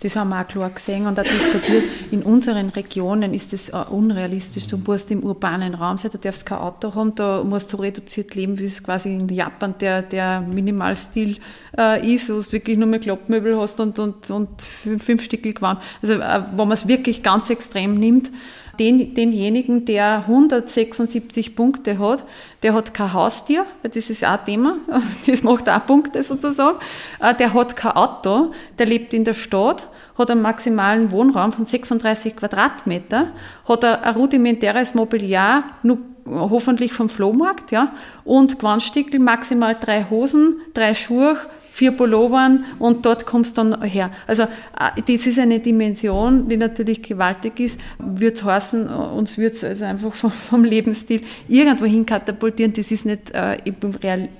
[0.00, 1.84] Das haben wir auch klar gesehen und auch diskutiert.
[2.10, 4.66] In unseren Regionen ist das unrealistisch.
[4.66, 8.34] Du musst im urbanen Raum sein, du darfst kein Auto haben, da musst du reduziert
[8.34, 11.38] leben, wie es quasi in Japan der, der Minimalstil
[11.78, 15.54] äh, ist, wo du wirklich nur mehr Klappmöbel hast und, und, und fünf, fünf Stückel
[15.54, 15.80] gewandt.
[16.02, 18.30] Also, äh, wo man es wirklich ganz extrem nimmt,
[18.78, 22.24] den, denjenigen, der 176 Punkte hat,
[22.62, 24.76] der hat kein Haustier, weil das ist auch ein Thema,
[25.26, 26.78] das macht auch Punkte sozusagen,
[27.20, 31.64] äh, der hat kein Auto, der lebt in der Stadt, hat einen maximalen Wohnraum von
[31.64, 33.28] 36 Quadratmeter,
[33.68, 37.92] hat ein, rudimentäres Mobiliar, nur hoffentlich vom Flohmarkt, ja,
[38.24, 41.36] und Gewandstückel, maximal drei Hosen, drei Schuhe,
[41.74, 44.12] vier Pullovern und dort kommst du dann her.
[44.28, 47.80] Also äh, das ist eine Dimension, die natürlich gewaltig ist.
[47.98, 52.72] Wird heißen, uns wird es also einfach vom, vom, Lebensstil irgendwo hin katapultieren.
[52.72, 53.58] Das ist nicht äh,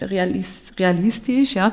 [0.01, 1.73] realistisch, ja.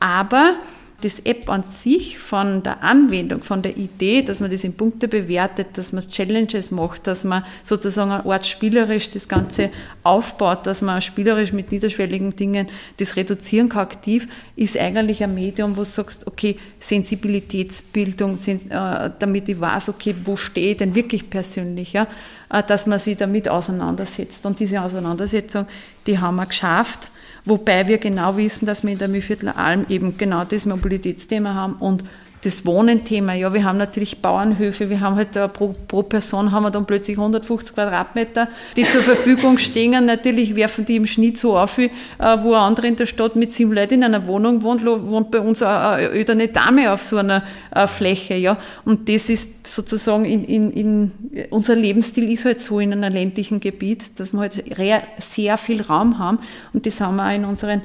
[0.00, 0.56] Aber
[1.02, 5.08] das App an sich von der Anwendung, von der Idee, dass man das in Punkte
[5.08, 9.70] bewertet, dass man Challenges macht, dass man sozusagen ein Ort spielerisch das Ganze
[10.02, 15.76] aufbaut, dass man spielerisch mit niederschwelligen Dingen das reduzieren kann aktiv, ist eigentlich ein Medium,
[15.76, 21.28] wo du sagst, okay, Sensibilitätsbildung, äh, damit ich weiß, okay, wo stehe ich denn wirklich
[21.28, 22.06] persönlich, ja,
[22.50, 24.46] äh, dass man sich damit auseinandersetzt.
[24.46, 25.66] Und diese Auseinandersetzung,
[26.06, 27.10] die haben wir geschafft
[27.46, 31.74] Wobei wir genau wissen, dass wir in der Mühlviertler Alm eben genau das Mobilitätsthema haben
[31.74, 32.02] und
[32.46, 36.70] das Wohnenthema, ja, wir haben natürlich Bauernhöfe, wir haben halt pro, pro, Person haben wir
[36.70, 40.06] dann plötzlich 150 Quadratmeter, die zur Verfügung stehen.
[40.06, 43.34] Natürlich werfen die im Schnitt so auf, wie, äh, wo ein anderer in der Stadt
[43.34, 47.16] mit sieben Leuten in einer Wohnung wohnt, wohnt bei uns eine öderne Dame auf so
[47.16, 47.42] einer
[47.74, 48.56] äh, Fläche, ja.
[48.84, 51.12] Und das ist sozusagen in, in, in,
[51.50, 54.62] unser Lebensstil ist halt so in einem ländlichen Gebiet, dass wir halt
[55.18, 56.38] sehr viel Raum haben
[56.72, 57.82] und das haben wir auch in unseren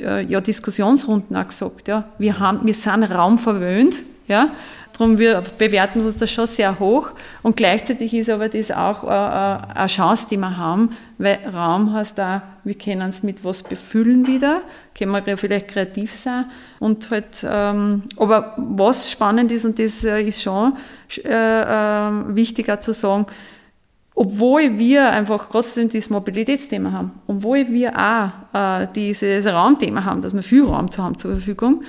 [0.00, 4.50] äh, ja, Diskussionsrunden auch gesagt, ja, wir, haben, wir sind raumverwöhnt, ja,
[4.98, 7.10] darum wir bewerten uns das schon sehr hoch.
[7.42, 11.92] Und gleichzeitig ist aber das auch äh, äh, eine Chance, die wir haben, weil Raum
[11.92, 14.62] heißt da, wir können es mit was befüllen wieder,
[14.96, 16.46] können wir vielleicht kreativ sein.
[16.80, 20.74] Und halt, ähm, aber was spannend ist und das ist schon
[21.24, 23.26] äh, äh, wichtiger zu sagen,
[24.20, 30.34] obwohl wir einfach trotzdem dieses Mobilitätsthema haben, obwohl wir auch äh, dieses Raumthema haben, dass
[30.34, 31.84] wir viel Raum zu haben zur Verfügung,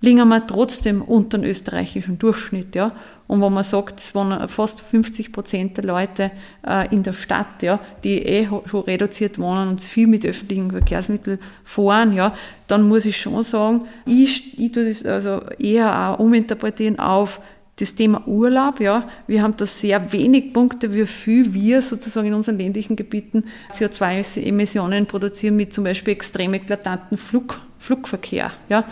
[0.00, 2.92] liegen wir trotzdem unter dem österreichischen Durchschnitt, ja.
[3.26, 6.30] Und wo man sagt, es waren fast 50 Prozent der Leute
[6.64, 11.40] äh, in der Stadt, ja, die eh schon reduziert wohnen und viel mit öffentlichen Verkehrsmitteln
[11.64, 12.34] fahren, ja,
[12.68, 17.40] dann muss ich schon sagen, ich, ich tue das also eher auch uminterpretieren auf
[17.76, 22.34] das Thema Urlaub, ja, wir haben da sehr wenig Punkte, wie viel wir sozusagen in
[22.34, 28.84] unseren ländlichen Gebieten CO2-Emissionen produzieren mit zum Beispiel extrem eklatanten Flug, Flugverkehr, ja.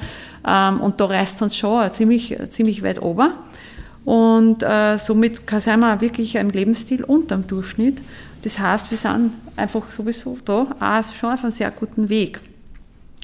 [0.44, 3.34] Ähm, und da reißt uns schon ziemlich, ziemlich weit ober.
[4.04, 8.02] Und äh, somit sind wir wirklich im Lebensstil unter dem Durchschnitt.
[8.42, 12.40] Das heißt, wir sind einfach sowieso da auch schon auf einem sehr guten Weg,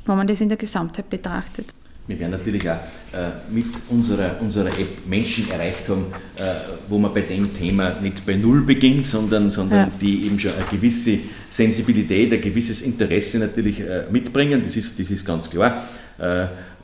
[0.07, 1.67] wenn man das in der Gesamtheit betrachtet.
[2.09, 2.77] Wir werden natürlich auch
[3.13, 6.55] äh, mit unserer, unserer App Menschen erreicht haben, äh,
[6.89, 9.93] wo man bei dem Thema nicht bei Null beginnt, sondern, sondern ja.
[10.01, 11.19] die eben schon eine gewisse
[11.51, 14.63] Sensibilität, ein gewisses Interesse natürlich äh, mitbringen.
[14.65, 15.85] Das ist, das ist ganz klar.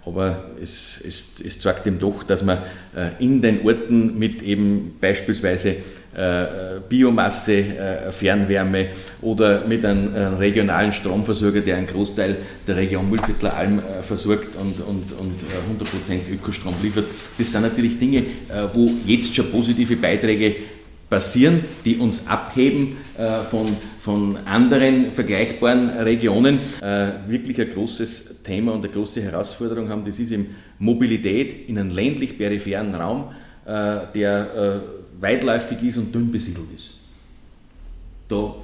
[0.07, 2.59] Aber es, es, es zeigt eben doch, dass man
[3.19, 5.79] in den Orten mit eben beispielsweise
[6.89, 8.87] Biomasse, äh, Fernwärme
[9.23, 15.13] oder mit einem, regionalen Stromversorger, der einen Großteil der Region Mühlviertler Alm versorgt und, und,
[15.19, 17.07] und 100% Ökostrom liefert.
[17.39, 18.25] Das sind natürlich Dinge,
[18.73, 20.55] wo jetzt schon positive Beiträge
[21.15, 23.69] passieren, die uns abheben äh, von,
[24.01, 26.59] von anderen vergleichbaren Regionen.
[26.81, 31.79] Äh, wirklich ein großes Thema und eine große Herausforderung haben, das ist eben Mobilität in
[31.79, 33.31] einem ländlich-peripheren Raum,
[33.65, 37.01] äh, der äh, weitläufig ist und dünn besiedelt ist.
[38.29, 38.55] Da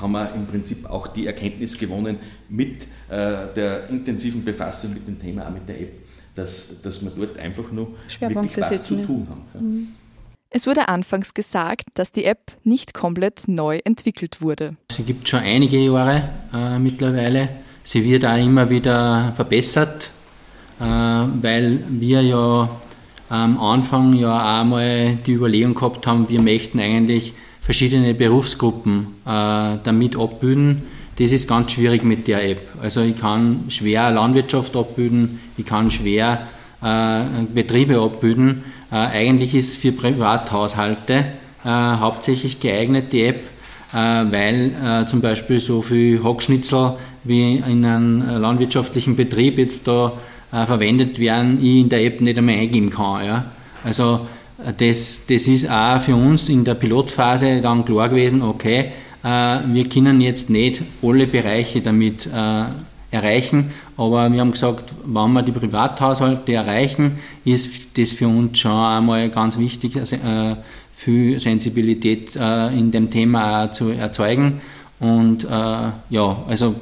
[0.00, 5.20] haben wir im Prinzip auch die Erkenntnis gewonnen mit äh, der intensiven Befassung mit dem
[5.20, 5.92] Thema, auch mit der App,
[6.34, 9.42] dass, dass wir dort einfach nur wirklich was zu tun haben.
[9.54, 9.60] Ja.
[9.60, 9.88] Mhm.
[10.54, 14.76] Es wurde anfangs gesagt, dass die App nicht komplett neu entwickelt wurde.
[14.90, 17.48] Sie gibt schon einige Jahre äh, mittlerweile.
[17.84, 20.10] Sie wird auch immer wieder verbessert,
[20.78, 22.68] äh, weil wir ja
[23.34, 29.78] am Anfang ja auch mal die Überlegung gehabt haben, wir möchten eigentlich verschiedene Berufsgruppen äh,
[29.84, 30.82] damit abbilden.
[31.18, 32.60] Das ist ganz schwierig mit der App.
[32.82, 36.46] Also ich kann schwer Landwirtschaft abbilden, ich kann schwer
[36.82, 37.20] äh,
[37.54, 41.24] Betriebe abbilden äh, eigentlich ist für Privathaushalte
[41.64, 43.40] äh, hauptsächlich geeignet die App,
[43.94, 50.12] äh, weil zum Beispiel so viel Hackschnitzel wie in einem landwirtschaftlichen Betrieb jetzt da
[50.52, 53.24] verwendet werden, ich in der App nicht einmal eingeben kann.
[53.24, 53.44] Ja.
[53.84, 54.26] Also
[54.78, 60.20] das, das ist auch für uns in der Pilotphase dann klar gewesen, okay, wir können
[60.20, 62.28] jetzt nicht alle Bereiche damit
[63.12, 63.70] erreichen.
[63.96, 69.28] Aber wir haben gesagt, wenn wir die Privathaushalte erreichen, ist das für uns schon einmal
[69.28, 70.56] ganz wichtig, äh,
[70.92, 74.60] viel Sensibilität äh, in dem Thema zu erzeugen.
[74.98, 76.74] Und äh, ja, also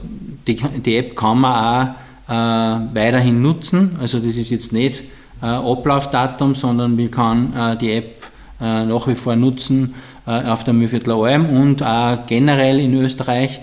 [0.46, 1.94] die, die, App kann man auch äh,
[2.30, 3.98] weiterhin nutzen.
[4.00, 5.02] Also das ist jetzt nicht
[5.42, 8.16] äh, Ablaufdatum, sondern man kann äh, die App
[8.62, 9.94] nach wie vor nutzen
[10.26, 13.58] auf der Mühlviertler Alm und auch generell in Österreich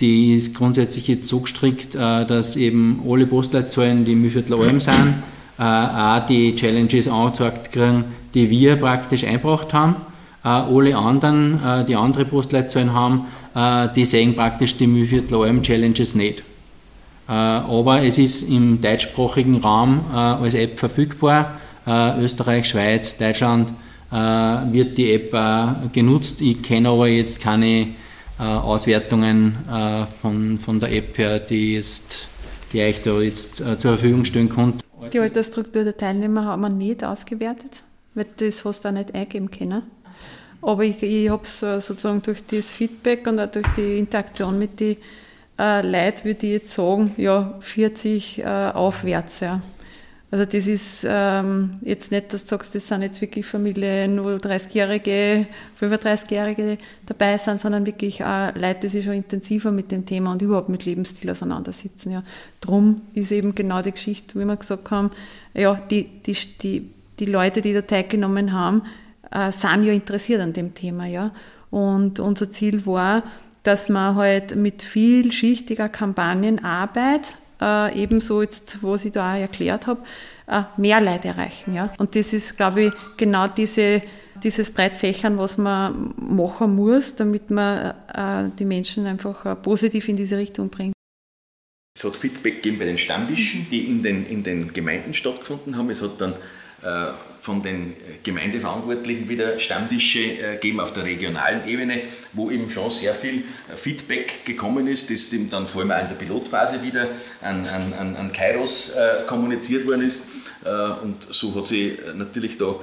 [0.00, 5.14] die ist grundsätzlich jetzt so gestrickt, äh, dass eben alle Postleitzahlen, die Mühlviertler Alm sind,
[5.58, 9.96] äh, auch die Challenges angezeigt kriegen, die wir praktisch eingebracht haben.
[10.44, 13.26] Äh, alle anderen, die andere Postleitzahlen haben,
[13.96, 16.44] die sehen praktisch die Mühlviertler Alm Challenges nicht.
[17.28, 21.58] Aber es ist im deutschsprachigen Raum als App verfügbar.
[22.18, 23.72] Österreich, Schweiz, Deutschland
[24.10, 26.40] wird die App genutzt.
[26.40, 27.88] Ich kenne aber jetzt keine
[28.38, 32.28] äh, Auswertungen äh, von, der App her, die, jetzt,
[32.72, 34.84] die euch da jetzt äh, zur Verfügung stellen konnte.
[35.12, 37.82] Die Altersstruktur der Teilnehmer haben wir nicht ausgewertet,
[38.14, 39.82] weil das hast du auch nicht eingeben können.
[40.62, 44.78] Aber ich, ich habe es sozusagen durch das Feedback und auch durch die Interaktion mit
[44.78, 44.98] den
[45.58, 49.40] äh, Leuten, würde ich jetzt sagen, ja, 40 äh, aufwärts.
[49.40, 49.60] Ja.
[50.30, 54.28] Also das ist ähm, jetzt nicht, dass du sagst, das sind jetzt wirklich Familien, wo
[54.28, 55.46] 30-Jährige,
[55.80, 60.42] 35-Jährige dabei sind, sondern wirklich auch Leute, die sich schon intensiver mit dem Thema und
[60.42, 62.12] überhaupt mit Lebensstil auseinandersetzen.
[62.12, 62.24] Ja.
[62.60, 65.10] Drum ist eben genau die Geschichte, wie wir gesagt haben,
[65.54, 68.82] ja, die, die, die, die Leute, die da teilgenommen haben,
[69.30, 71.06] äh, sind ja interessiert an dem Thema.
[71.06, 71.30] Ja.
[71.70, 73.22] Und unser Ziel war,
[73.68, 80.00] dass man halt mit vielschichtiger Kampagnenarbeit äh, ebenso jetzt, was ich da auch erklärt habe,
[80.46, 81.74] äh, mehr Leute erreichen.
[81.74, 81.92] Ja?
[81.98, 84.00] Und das ist, glaube ich, genau diese,
[84.42, 90.16] dieses Breitfächern, was man machen muss, damit man äh, die Menschen einfach äh, positiv in
[90.16, 90.94] diese Richtung bringt.
[91.94, 95.90] Es hat Feedback gegeben bei den Stammtischen, die in den, in den Gemeinden stattgefunden haben.
[95.90, 96.32] Es hat dann
[97.48, 97.94] von den
[98.24, 102.02] Gemeindeverantwortlichen wieder Stammtische geben auf der regionalen Ebene,
[102.34, 103.42] wo eben schon sehr viel
[103.74, 107.08] Feedback gekommen ist, das eben dann vor allem auch in der Pilotphase wieder
[107.40, 108.92] an, an, an Kairos
[109.26, 110.28] kommuniziert worden ist.
[111.02, 112.74] Und so hat sich natürlich da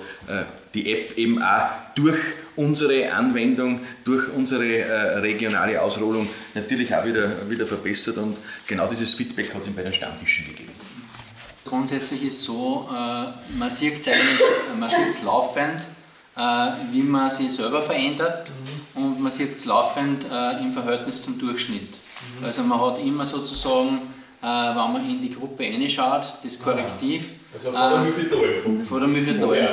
[0.73, 2.17] die App eben auch durch
[2.55, 8.35] unsere Anwendung, durch unsere regionale Ausrollung natürlich auch wieder, wieder verbessert und
[8.65, 10.71] genau dieses Feedback hat es ihm bei den Stammtischen gegeben.
[11.65, 14.41] Grundsätzlich ist es so, äh, man sieht es eigentlich,
[14.79, 15.81] man sieht es laufend,
[16.37, 16.41] äh,
[16.91, 18.51] wie man sich selber verändert
[18.95, 19.03] mhm.
[19.03, 21.97] und man sieht es laufend äh, im Verhältnis zum Durchschnitt.
[22.39, 22.45] Mhm.
[22.45, 27.31] Also man hat immer sozusagen, wenn man in die Gruppe reinschaut, das Korrektiv.
[27.51, 28.81] Also vor der Müffeltalm.
[28.83, 29.67] Vor der Müffeltalm.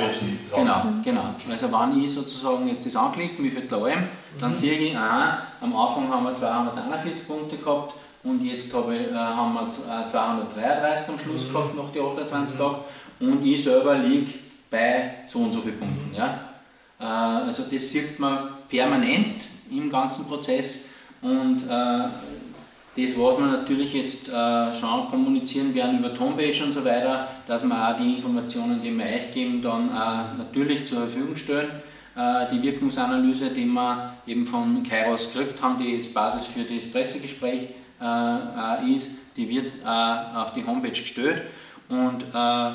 [0.54, 1.34] Genau, genau.
[1.50, 4.08] Also wenn ich sozusagen jetzt das anklicke, Müffeltalm,
[4.40, 4.54] dann mhm.
[4.54, 7.94] sehe ich, aha, am Anfang haben wir 241 Punkte gehabt,
[8.24, 11.52] und jetzt habe ich, äh, haben wir 233 äh, am Schluss mhm.
[11.52, 12.76] gehabt nach den 28 Tagen
[13.20, 14.32] und ich selber liege
[14.70, 16.14] bei so und so vielen Punkten.
[16.14, 16.40] Ja?
[17.00, 20.88] Äh, also das sieht man permanent im ganzen Prozess
[21.20, 22.08] und äh,
[22.94, 27.64] das, was wir natürlich jetzt äh, schon kommunizieren werden über Homepage und so weiter, dass
[27.64, 31.70] wir auch die Informationen, die wir euch geben, dann auch natürlich zur Verfügung stellen.
[32.14, 36.92] Äh, die Wirkungsanalyse, die wir eben von Kairos gekriegt haben, die jetzt Basis für das
[36.92, 37.81] Pressegespräch äh,
[38.94, 41.42] ist, die wird äh, auf die Homepage gestellt.
[41.88, 42.70] Und äh,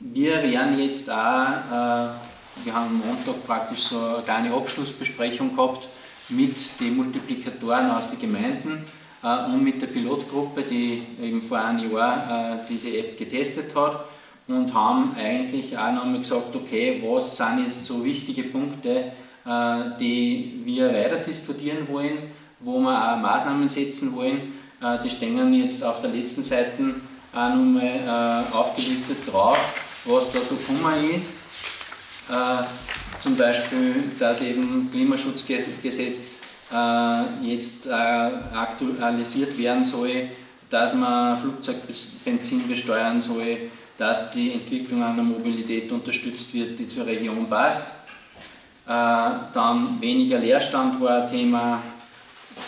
[0.00, 2.16] wir werden jetzt auch,
[2.64, 5.86] wir haben am Montag praktisch so eine kleine Abschlussbesprechung gehabt
[6.28, 8.84] mit den Multiplikatoren aus den Gemeinden
[9.22, 14.06] und mit der Pilotgruppe, die eben vor einem Jahr diese App getestet hat
[14.48, 19.12] und haben eigentlich auch nochmal gesagt, okay, was sind jetzt so wichtige Punkte,
[20.00, 22.18] die wir weiter diskutieren wollen
[22.64, 24.52] wo wir auch Maßnahmen setzen wollen.
[24.82, 26.94] Äh, die stehen jetzt auf der letzten Seite
[27.32, 29.56] auch nochmal äh, aufgelistet drauf,
[30.04, 31.34] was da so gekommen ist.
[32.28, 32.62] Äh,
[33.20, 36.40] zum Beispiel, dass eben Klimaschutzgesetz
[37.42, 40.28] jetzt aktualisiert werden soll,
[40.70, 43.58] dass man Flugzeugbenzin besteuern soll,
[43.98, 47.88] dass die Entwicklung einer Mobilität unterstützt wird, die zur Region passt.
[48.86, 51.82] Dann weniger Leerstand war ein Thema,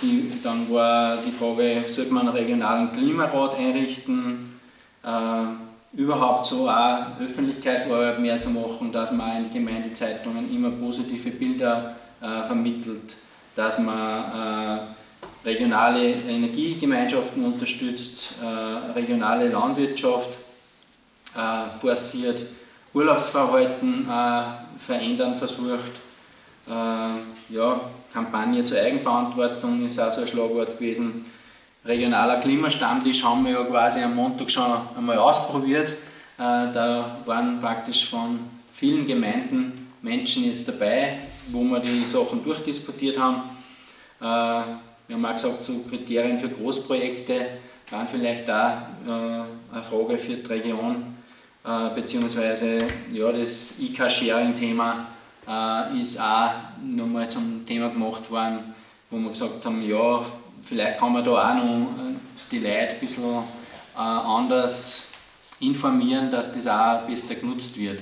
[0.03, 4.59] die, dann war die Frage, sollte man einen regionalen Klimarat einrichten,
[5.05, 11.95] äh, überhaupt so auch Öffentlichkeitsarbeit mehr zu machen, dass man in Gemeindezeitungen immer positive Bilder
[12.21, 13.17] äh, vermittelt,
[13.55, 14.79] dass man äh,
[15.45, 20.31] regionale Energiegemeinschaften unterstützt, äh, regionale Landwirtschaft
[21.37, 22.43] äh, forciert,
[22.93, 25.93] Urlaubsverhalten äh, verändern versucht.
[27.51, 27.81] ja,
[28.15, 31.27] Kampagne zur Eigenverantwortung ist auch so ein Schlagwort gewesen.
[31.85, 35.89] Regionaler Klimastammtisch haben wir ja quasi am Montag schon einmal ausprobiert.
[35.89, 35.93] Äh,
[36.39, 38.39] da waren praktisch von
[38.73, 43.43] vielen Gemeinden Menschen jetzt dabei, wo wir die Sachen durchdiskutiert haben.
[44.21, 47.35] Äh, wir haben auch gesagt, so Kriterien für Großprojekte
[47.91, 51.15] waren vielleicht auch äh, eine Frage für die Region,
[51.95, 55.07] beziehungsweise ja, das IK-Sharing-Thema
[55.49, 56.51] äh, ist auch
[56.83, 58.75] nochmal zum Thema gemacht worden,
[59.11, 60.25] wo wir gesagt haben, ja,
[60.63, 62.15] vielleicht kann man da auch noch äh,
[62.51, 65.09] die Leute ein bisschen äh, anders
[65.61, 68.01] informieren, dass das auch besser genutzt wird.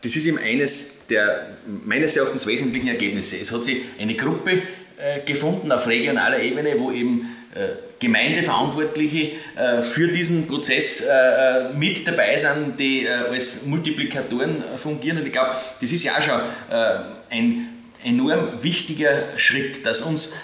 [0.00, 3.36] Das ist eben eines der meines Erachtens wesentlichen Ergebnisse.
[3.38, 4.62] Es hat sich eine Gruppe
[4.96, 12.06] äh, gefunden auf regionaler Ebene, wo eben äh, Gemeindeverantwortliche äh, für diesen Prozess äh, mit
[12.06, 15.18] dabei sind, die als Multiplikatoren fungieren.
[15.18, 16.40] Und ich glaube, das ist ja auch schon
[17.30, 17.68] ein
[18.04, 20.34] enorm wichtiger Schritt, dass uns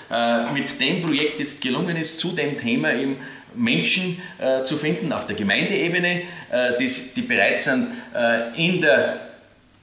[0.52, 3.16] mit dem Projekt jetzt gelungen ist, zu dem Thema eben
[3.54, 4.20] Menschen
[4.64, 6.22] zu finden auf der Gemeindeebene,
[6.80, 7.88] die bereit sind,
[8.56, 9.20] in der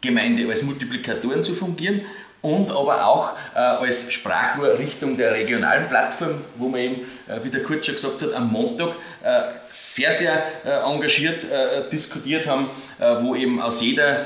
[0.02, 2.02] Gemeinde als Multiplikatoren zu fungieren
[2.42, 6.96] und aber auch äh, als Sprachrohr Richtung der regionalen Plattform, wo man eben,
[7.28, 8.90] äh, wie der Kurt schon gesagt hat, am Montag
[9.24, 10.34] äh, sehr, sehr
[10.66, 12.70] äh, engagiert äh, diskutiert haben,
[13.00, 14.26] äh, wo eben aus jeder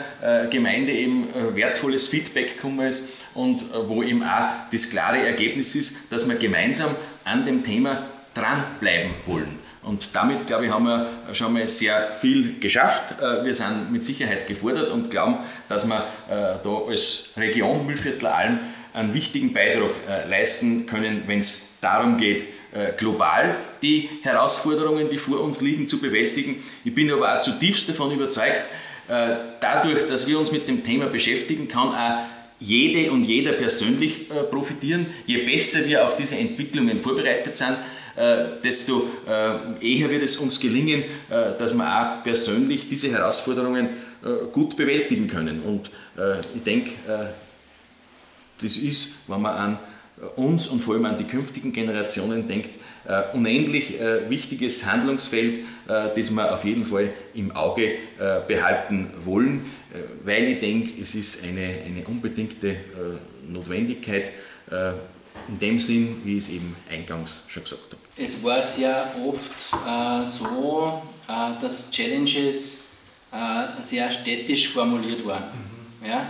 [0.50, 6.28] Gemeinde eben wertvolles Feedback gekommen ist und wo eben auch das klare Ergebnis ist, dass
[6.28, 8.04] wir gemeinsam an dem Thema
[8.34, 9.65] dranbleiben wollen.
[9.86, 13.22] Und damit, glaube ich, haben wir schon mal sehr viel geschafft.
[13.22, 15.38] Äh, wir sind mit Sicherheit gefordert und glauben,
[15.70, 18.60] dass wir äh, da als Region Müllviertler Alm
[18.94, 22.48] einen wichtigen Beitrag äh, leisten können, wenn es darum geht,
[22.98, 26.62] global die Herausforderungen, die vor uns liegen, zu bewältigen.
[26.84, 28.64] Ich bin aber auch zutiefst davon überzeugt,
[29.62, 32.26] dadurch, dass wir uns mit dem Thema beschäftigen, kann auch
[32.60, 35.06] jede und jeder persönlich profitieren.
[35.26, 37.78] Je besser wir auf diese Entwicklungen vorbereitet sind,
[38.64, 43.90] desto äh, eher wird es uns gelingen, äh, dass wir auch persönlich diese Herausforderungen
[44.54, 45.62] gut bewältigen können.
[45.62, 45.92] Und
[46.56, 46.90] ich denke,
[48.60, 49.80] das ist, wenn man an
[50.36, 52.72] uns und vor allem an die künftigen Generationen denkt,
[53.34, 57.98] unendlich wichtiges Handlungsfeld, das wir auf jeden Fall im Auge
[58.48, 59.64] behalten wollen,
[60.24, 62.78] weil ich denke, es ist eine, eine unbedingte
[63.48, 64.32] Notwendigkeit,
[65.48, 68.02] in dem Sinn, wie ich es eben eingangs schon gesagt habe.
[68.18, 69.52] Es war sehr oft
[69.86, 72.86] äh, so, äh, dass Challenges
[73.32, 75.44] äh, sehr städtisch formuliert waren.
[76.02, 76.08] Mhm.
[76.08, 76.26] Ja?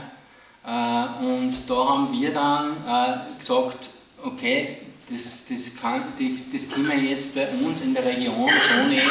[0.66, 3.90] Äh, und da haben wir dann äh, gesagt,
[4.24, 4.78] okay,
[5.10, 9.06] das, das, kann, das, das können wir jetzt bei uns in der Region so nicht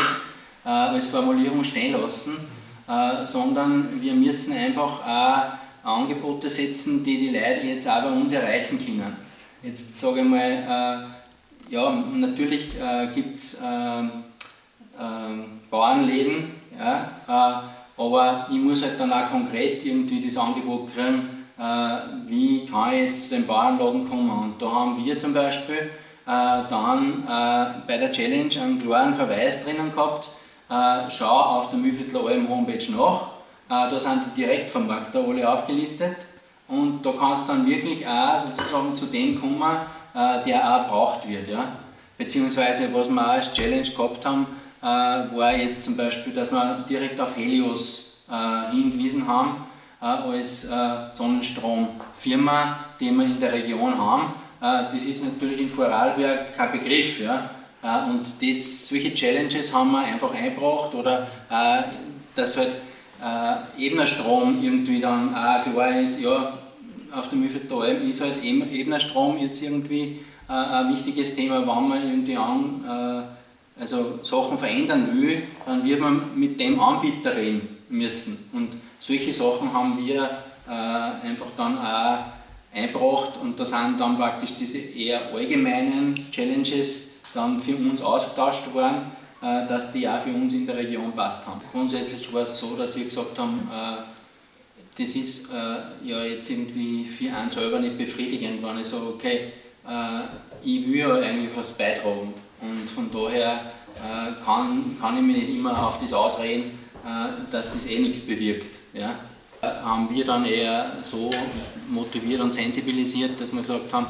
[0.64, 2.36] äh, als Formulierung stehen lassen,
[3.24, 8.78] sondern wir müssen einfach auch Angebote setzen, die die Leute jetzt auch bei uns erreichen
[8.78, 9.16] können.
[9.64, 11.08] Jetzt sage ich mal,
[11.70, 14.06] ja, natürlich äh, gibt es äh, äh,
[15.70, 21.62] Bauernläden, ja, äh, aber ich muss halt dann auch konkret irgendwie das Angebot kriegen, äh,
[22.26, 24.30] wie kann ich jetzt zu den Bauernladen kommen.
[24.30, 25.88] Und da haben wir zum Beispiel äh,
[26.26, 27.24] dann
[27.86, 30.28] bei der Challenge einen klaren Verweis drinnen gehabt,
[31.10, 33.28] schau auf der Mühlviertler Alm Homepage nach,
[33.68, 36.16] da sind die Direktvermarkter alle aufgelistet
[36.68, 39.76] und da kannst du dann wirklich auch sozusagen zu dem kommen,
[40.14, 41.48] äh, der auch gebraucht wird.
[41.48, 41.64] Ja?
[42.16, 44.46] Beziehungsweise was wir auch als Challenge gehabt haben,
[44.80, 49.66] äh, war jetzt zum Beispiel, dass wir direkt auf Helios äh, hingewiesen haben,
[50.00, 50.68] als
[51.12, 54.34] Sonnenstromfirma, die wir in der Region haben.
[54.60, 57.20] Das ist natürlich in Vorarlberg kein Begriff.
[57.20, 57.48] Ja?
[58.10, 61.26] Und das, solche Challenges haben wir einfach eingebracht oder
[62.36, 62.72] dass halt
[63.78, 66.58] ebener Strom irgendwie dann auch klar ist, ja,
[67.12, 71.88] auf der Mühlviertler Alm ist halt ebener Strom jetzt irgendwie äh, ein wichtiges Thema, wenn
[71.88, 77.76] man irgendwie an, äh, also Sachen verändern will, dann wird man mit dem Anbieter reden
[77.88, 78.50] müssen.
[78.52, 80.28] Und solche Sachen haben wir
[80.68, 82.24] äh, einfach dann auch
[82.74, 88.96] eingebracht und da sind dann praktisch diese eher allgemeinen Challenges dann für uns ausgetauscht worden,
[88.96, 89.23] äh,
[89.68, 91.60] dass die auch für uns in der Region passt haben.
[91.70, 94.02] Grundsätzlich war es so, dass wir gesagt haben, äh,
[94.96, 99.52] das ist äh, ja jetzt irgendwie für einen selber nicht befriedigend, wenn ich sage, okay,
[99.86, 100.20] äh,
[100.64, 102.32] ich will ja eigentlich was beitragen.
[102.60, 107.74] Und von daher äh, kann, kann ich mich nicht immer auf das ausreden, äh, dass
[107.74, 108.78] das eh nichts bewirkt.
[108.94, 109.14] Ja?
[109.60, 111.30] Haben wir dann eher so
[111.88, 114.06] motiviert und sensibilisiert, dass wir gesagt haben,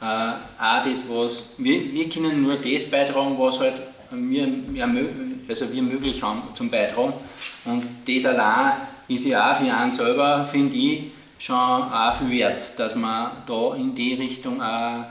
[0.00, 4.48] äh, auch das, was wir, wir können nur das beitragen, was halt wir,
[5.48, 7.12] also wir möglich haben zum Beitragen.
[7.64, 8.72] Und das allein
[9.08, 13.74] ist ja auch für einen selber, finde ich, schon auch viel wert, dass man da
[13.74, 15.04] in die Richtung auch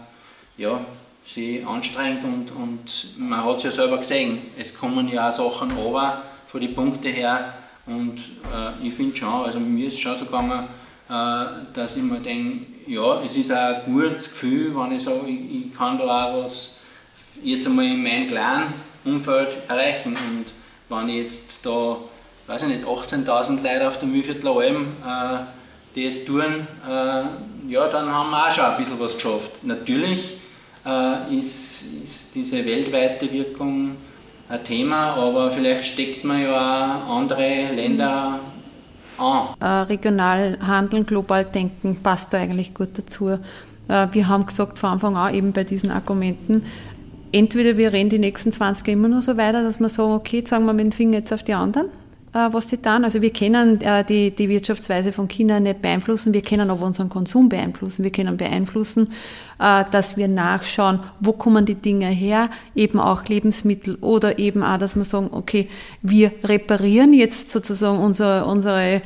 [0.57, 0.79] ja,
[1.23, 5.71] sich anstrengt und, und man hat es ja selber gesehen, es kommen ja auch Sachen
[5.71, 7.53] runter von den Punkten her
[7.85, 10.65] und äh, ich finde schon, also mir ist schon so gegangen,
[11.09, 15.27] äh, dass ich mir denke, ja, es ist auch ein gutes Gefühl, wenn ich sage,
[15.27, 16.75] ich, ich kann da auch was
[17.43, 18.73] jetzt einmal in meinem kleinen
[19.07, 20.45] Umfeld erreichen und
[20.89, 21.97] wenn jetzt da
[22.47, 26.43] weiß ich nicht, 18.000 Leute auf der Mühlviertler Alm, äh, es tun,
[26.87, 29.63] äh, ja, dann haben wir auch schon ein bisschen was geschafft.
[29.63, 30.37] Natürlich
[30.85, 33.95] äh, ist, ist diese weltweite Wirkung
[34.47, 38.39] ein Thema, aber vielleicht steckt man ja auch andere Länder
[39.17, 39.47] an.
[39.59, 43.39] Äh, regional handeln, global denken passt da eigentlich gut dazu.
[43.87, 46.63] Äh, wir haben gesagt von Anfang an eben bei diesen Argumenten,
[47.37, 50.37] entweder wir rennen die nächsten 20 Jahre immer nur so weiter, dass wir sagen, okay,
[50.37, 51.87] jetzt sagen wir mit dem Finger jetzt auf die anderen
[52.33, 53.03] äh, was die tun.
[53.03, 57.09] Also wir können äh, die, die Wirtschaftsweise von China nicht beeinflussen, wir können aber unseren
[57.09, 58.03] Konsum beeinflussen.
[58.03, 59.09] Wir können beeinflussen,
[59.59, 64.77] äh, dass wir nachschauen, wo kommen die Dinge her, eben auch Lebensmittel oder eben auch,
[64.77, 65.67] dass wir sagen, okay,
[66.01, 69.01] wir reparieren jetzt sozusagen unsere, unsere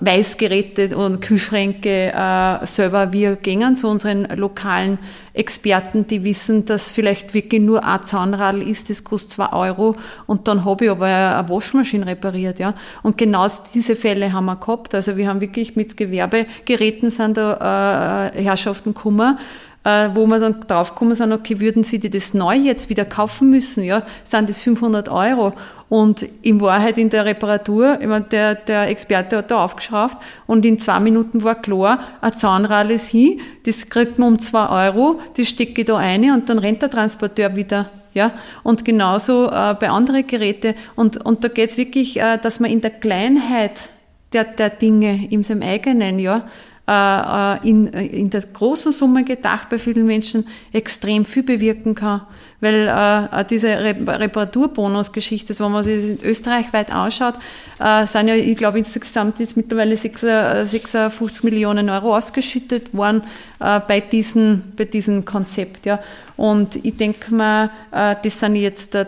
[0.00, 3.12] Weißgeräte und Kühlschränke äh, selber.
[3.12, 4.98] Wir gehen zu unseren lokalen
[5.32, 10.48] Experten, die wissen, dass vielleicht wirklich nur ein Zahnradl ist, das kostet zwei Euro und
[10.48, 12.58] dann habe ich aber eine Waschmaschine repariert.
[12.58, 12.74] ja.
[13.02, 14.94] Und genau diese Fälle haben wir gehabt.
[14.94, 19.38] Also wir haben wirklich mit Gewerbegeräten sind da äh, Herrschaften gekommen,
[19.86, 23.50] äh, wo wir dann draufgekommen sind, okay, würden Sie die das neu jetzt wieder kaufen
[23.50, 25.52] müssen, ja, sind das 500 Euro.
[25.88, 30.16] Und in Wahrheit in der Reparatur, ich meine, der, der Experte hat da aufgeschraubt
[30.48, 34.88] und in zwei Minuten war klar, ein Zahnrad ist hin, das kriegt man um zwei
[34.88, 37.88] Euro, das stecke ich da ein und dann rennt der Transporteur wieder.
[38.12, 38.32] Ja,
[38.64, 40.74] und genauso äh, bei anderen Geräten.
[40.96, 43.90] Und, und da geht's wirklich, äh, dass man in der Kleinheit
[44.32, 46.48] der, der Dinge in seinem eigenen, ja,
[46.88, 52.22] in, in der großen Summe gedacht bei vielen Menschen extrem viel bewirken kann.
[52.60, 57.34] Weil äh, diese Reparaturbonus-Geschichte, wenn man sich in Österreich weit anschaut,
[57.78, 63.22] äh, sind ja, ich glaube, insgesamt jetzt mittlerweile 56 Millionen Euro ausgeschüttet worden
[63.60, 65.86] äh, bei, diesem bei diesem Konzept.
[65.86, 66.00] Ja.
[66.36, 69.06] Und ich denke mal, äh, das sind jetzt äh,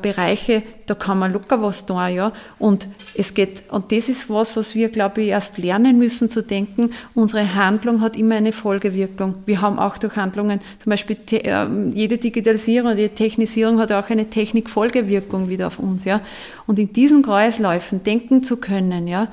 [0.00, 2.32] Bereiche, da kann man locker was tun, ja.
[2.58, 6.42] Und es geht, und das ist was, was wir, glaube ich, erst lernen müssen zu
[6.42, 6.90] denken.
[7.14, 9.36] Unsere Handlung hat immer eine Folgewirkung.
[9.46, 14.30] Wir haben auch durch Handlungen, zum Beispiel äh, jede Digitalisierung, jede Technisierung hat auch eine
[14.30, 16.20] Technikfolgewirkung wieder auf uns, ja.
[16.66, 19.28] Und in diesen Kreisläufen denken zu können, ja,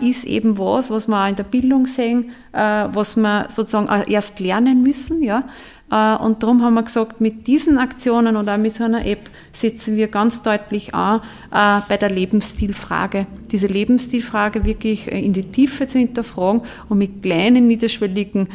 [0.00, 4.82] ist eben was, was wir auch in der Bildung sehen, was wir sozusagen erst lernen
[4.82, 5.44] müssen, ja.
[5.90, 9.96] Äh, und darum haben wir gesagt, mit diesen Aktionen oder mit so einer App setzen
[9.96, 11.20] wir ganz deutlich an
[11.52, 13.26] äh, bei der Lebensstilfrage.
[13.50, 18.48] Diese Lebensstilfrage wirklich äh, in die Tiefe zu hinterfragen und mit kleinen, niederschwelligen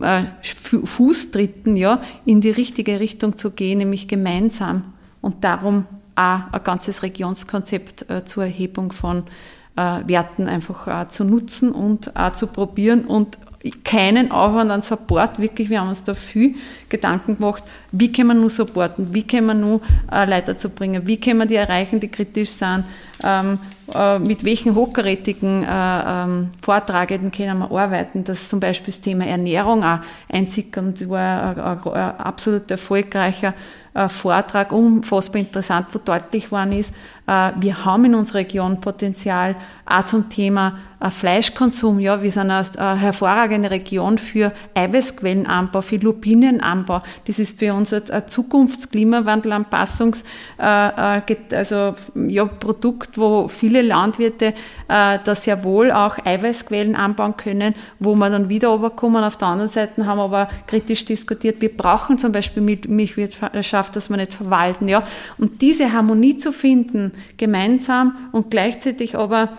[0.00, 4.92] Fußtritten ja, in die richtige Richtung zu gehen, nämlich gemeinsam.
[5.20, 9.24] Und darum auch ein ganzes Regionskonzept zur Erhebung von
[9.74, 13.38] Werten einfach zu nutzen und zu probieren und
[13.70, 16.54] keinen Aufwand an Support, wirklich, wir haben uns da viel
[16.88, 17.62] Gedanken gemacht,
[17.92, 21.38] wie können wir nur supporten, wie können wir nur äh, Leiter zu bringen, wie können
[21.38, 22.84] wir die erreichen, die kritisch sind,
[23.24, 23.58] ähm,
[23.94, 29.26] äh, mit welchen hochkarätigen äh, ähm, Vortragenden können wir arbeiten, dass zum Beispiel das Thema
[29.26, 33.54] Ernährung auch einsickert war ein, ein absolut erfolgreicher
[34.08, 36.92] Vortrag, unfassbar interessant, wo deutlich worden ist,
[37.26, 41.98] äh, wir haben in unserer Region Potenzial auch zum Thema äh, Fleischkonsum.
[41.98, 47.02] Ja, wir sind eine hervorragende Region für Eiweißquellenanbau, für Lupinenanbau.
[47.26, 50.24] Das ist für uns ein Zukunftsklimawandelanpassungs,
[50.58, 54.54] also, ja, Produkt, wo viele Landwirte
[54.88, 59.22] das sehr wohl auch Eiweißquellen anbauen können, wo man dann wieder überkommen.
[59.22, 64.10] Auf der anderen Seite haben wir aber kritisch diskutiert, wir brauchen zum Beispiel Milchwirtschaft, dass
[64.10, 64.88] wir nicht verwalten.
[64.88, 65.04] Ja.
[65.38, 69.50] Und diese Harmonie zu finden, gemeinsam und gleichzeitig aber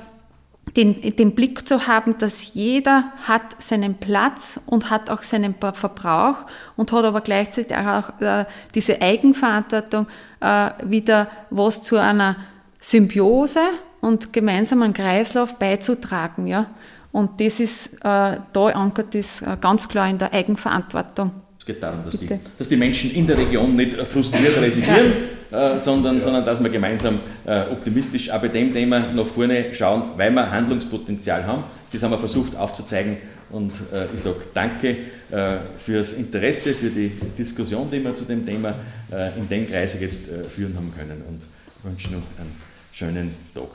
[0.76, 6.36] den, den Blick zu haben, dass jeder hat seinen Platz und hat auch seinen Verbrauch
[6.76, 10.08] und hat aber gleichzeitig auch äh, diese Eigenverantwortung,
[10.40, 12.36] äh, wieder was zu einer
[12.80, 13.62] Symbiose
[14.02, 16.48] und gemeinsamen Kreislauf beizutragen.
[16.48, 16.68] Ja?
[17.12, 21.32] Und das ist, äh, da ankert ist äh, ganz klar in der Eigenverantwortung.
[21.68, 25.12] Geht darum, dass die, dass die, Menschen in der Region nicht frustriert resignieren,
[25.52, 26.22] ja äh, sondern, ja.
[26.22, 30.52] sondern dass wir gemeinsam äh, optimistisch auch bei dem Thema nach vorne schauen, weil wir
[30.52, 31.64] Handlungspotenzial haben.
[31.92, 33.18] Das haben wir versucht aufzuzeigen
[33.50, 34.98] und äh, ich sage danke
[35.32, 38.76] äh, fürs Interesse, für die Diskussion, die wir zu dem Thema
[39.12, 41.42] äh, in dem Kreise jetzt äh, führen haben können und
[41.84, 42.56] wünsche noch einen
[42.92, 43.70] schönen Tag.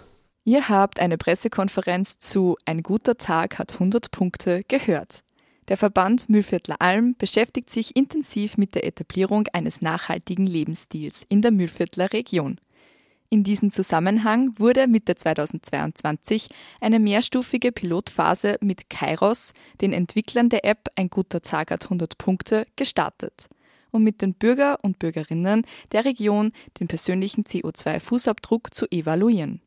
[0.45, 5.22] Ihr habt eine Pressekonferenz zu Ein guter Tag hat 100 Punkte gehört.
[5.68, 11.52] Der Verband Mühlviertler Alm beschäftigt sich intensiv mit der Etablierung eines nachhaltigen Lebensstils in der
[11.52, 12.58] Mühlviertler Region.
[13.30, 16.48] In diesem Zusammenhang wurde Mitte 2022
[16.80, 22.66] eine mehrstufige Pilotphase mit Kairos, den Entwicklern der App Ein guter Tag hat 100 Punkte,
[22.76, 23.48] gestartet,
[23.90, 29.62] um mit den Bürger und Bürgerinnen der Region den persönlichen CO2-Fußabdruck zu evaluieren.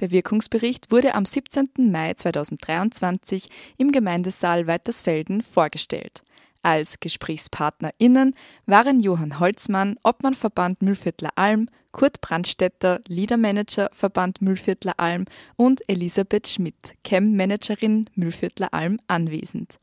[0.00, 1.68] Der Wirkungsbericht wurde am 17.
[1.90, 6.22] Mai 2023 im Gemeindesaal Weitersfelden vorgestellt.
[6.62, 8.34] Als GesprächspartnerInnen
[8.66, 15.26] waren Johann Holzmann, Obmannverband Mühlviertler Alm, Kurt Brandstetter, Leadermanager Verband Mühlviertler Alm
[15.56, 19.78] und Elisabeth Schmidt, Chem-Managerin Mühlviertler Alm anwesend.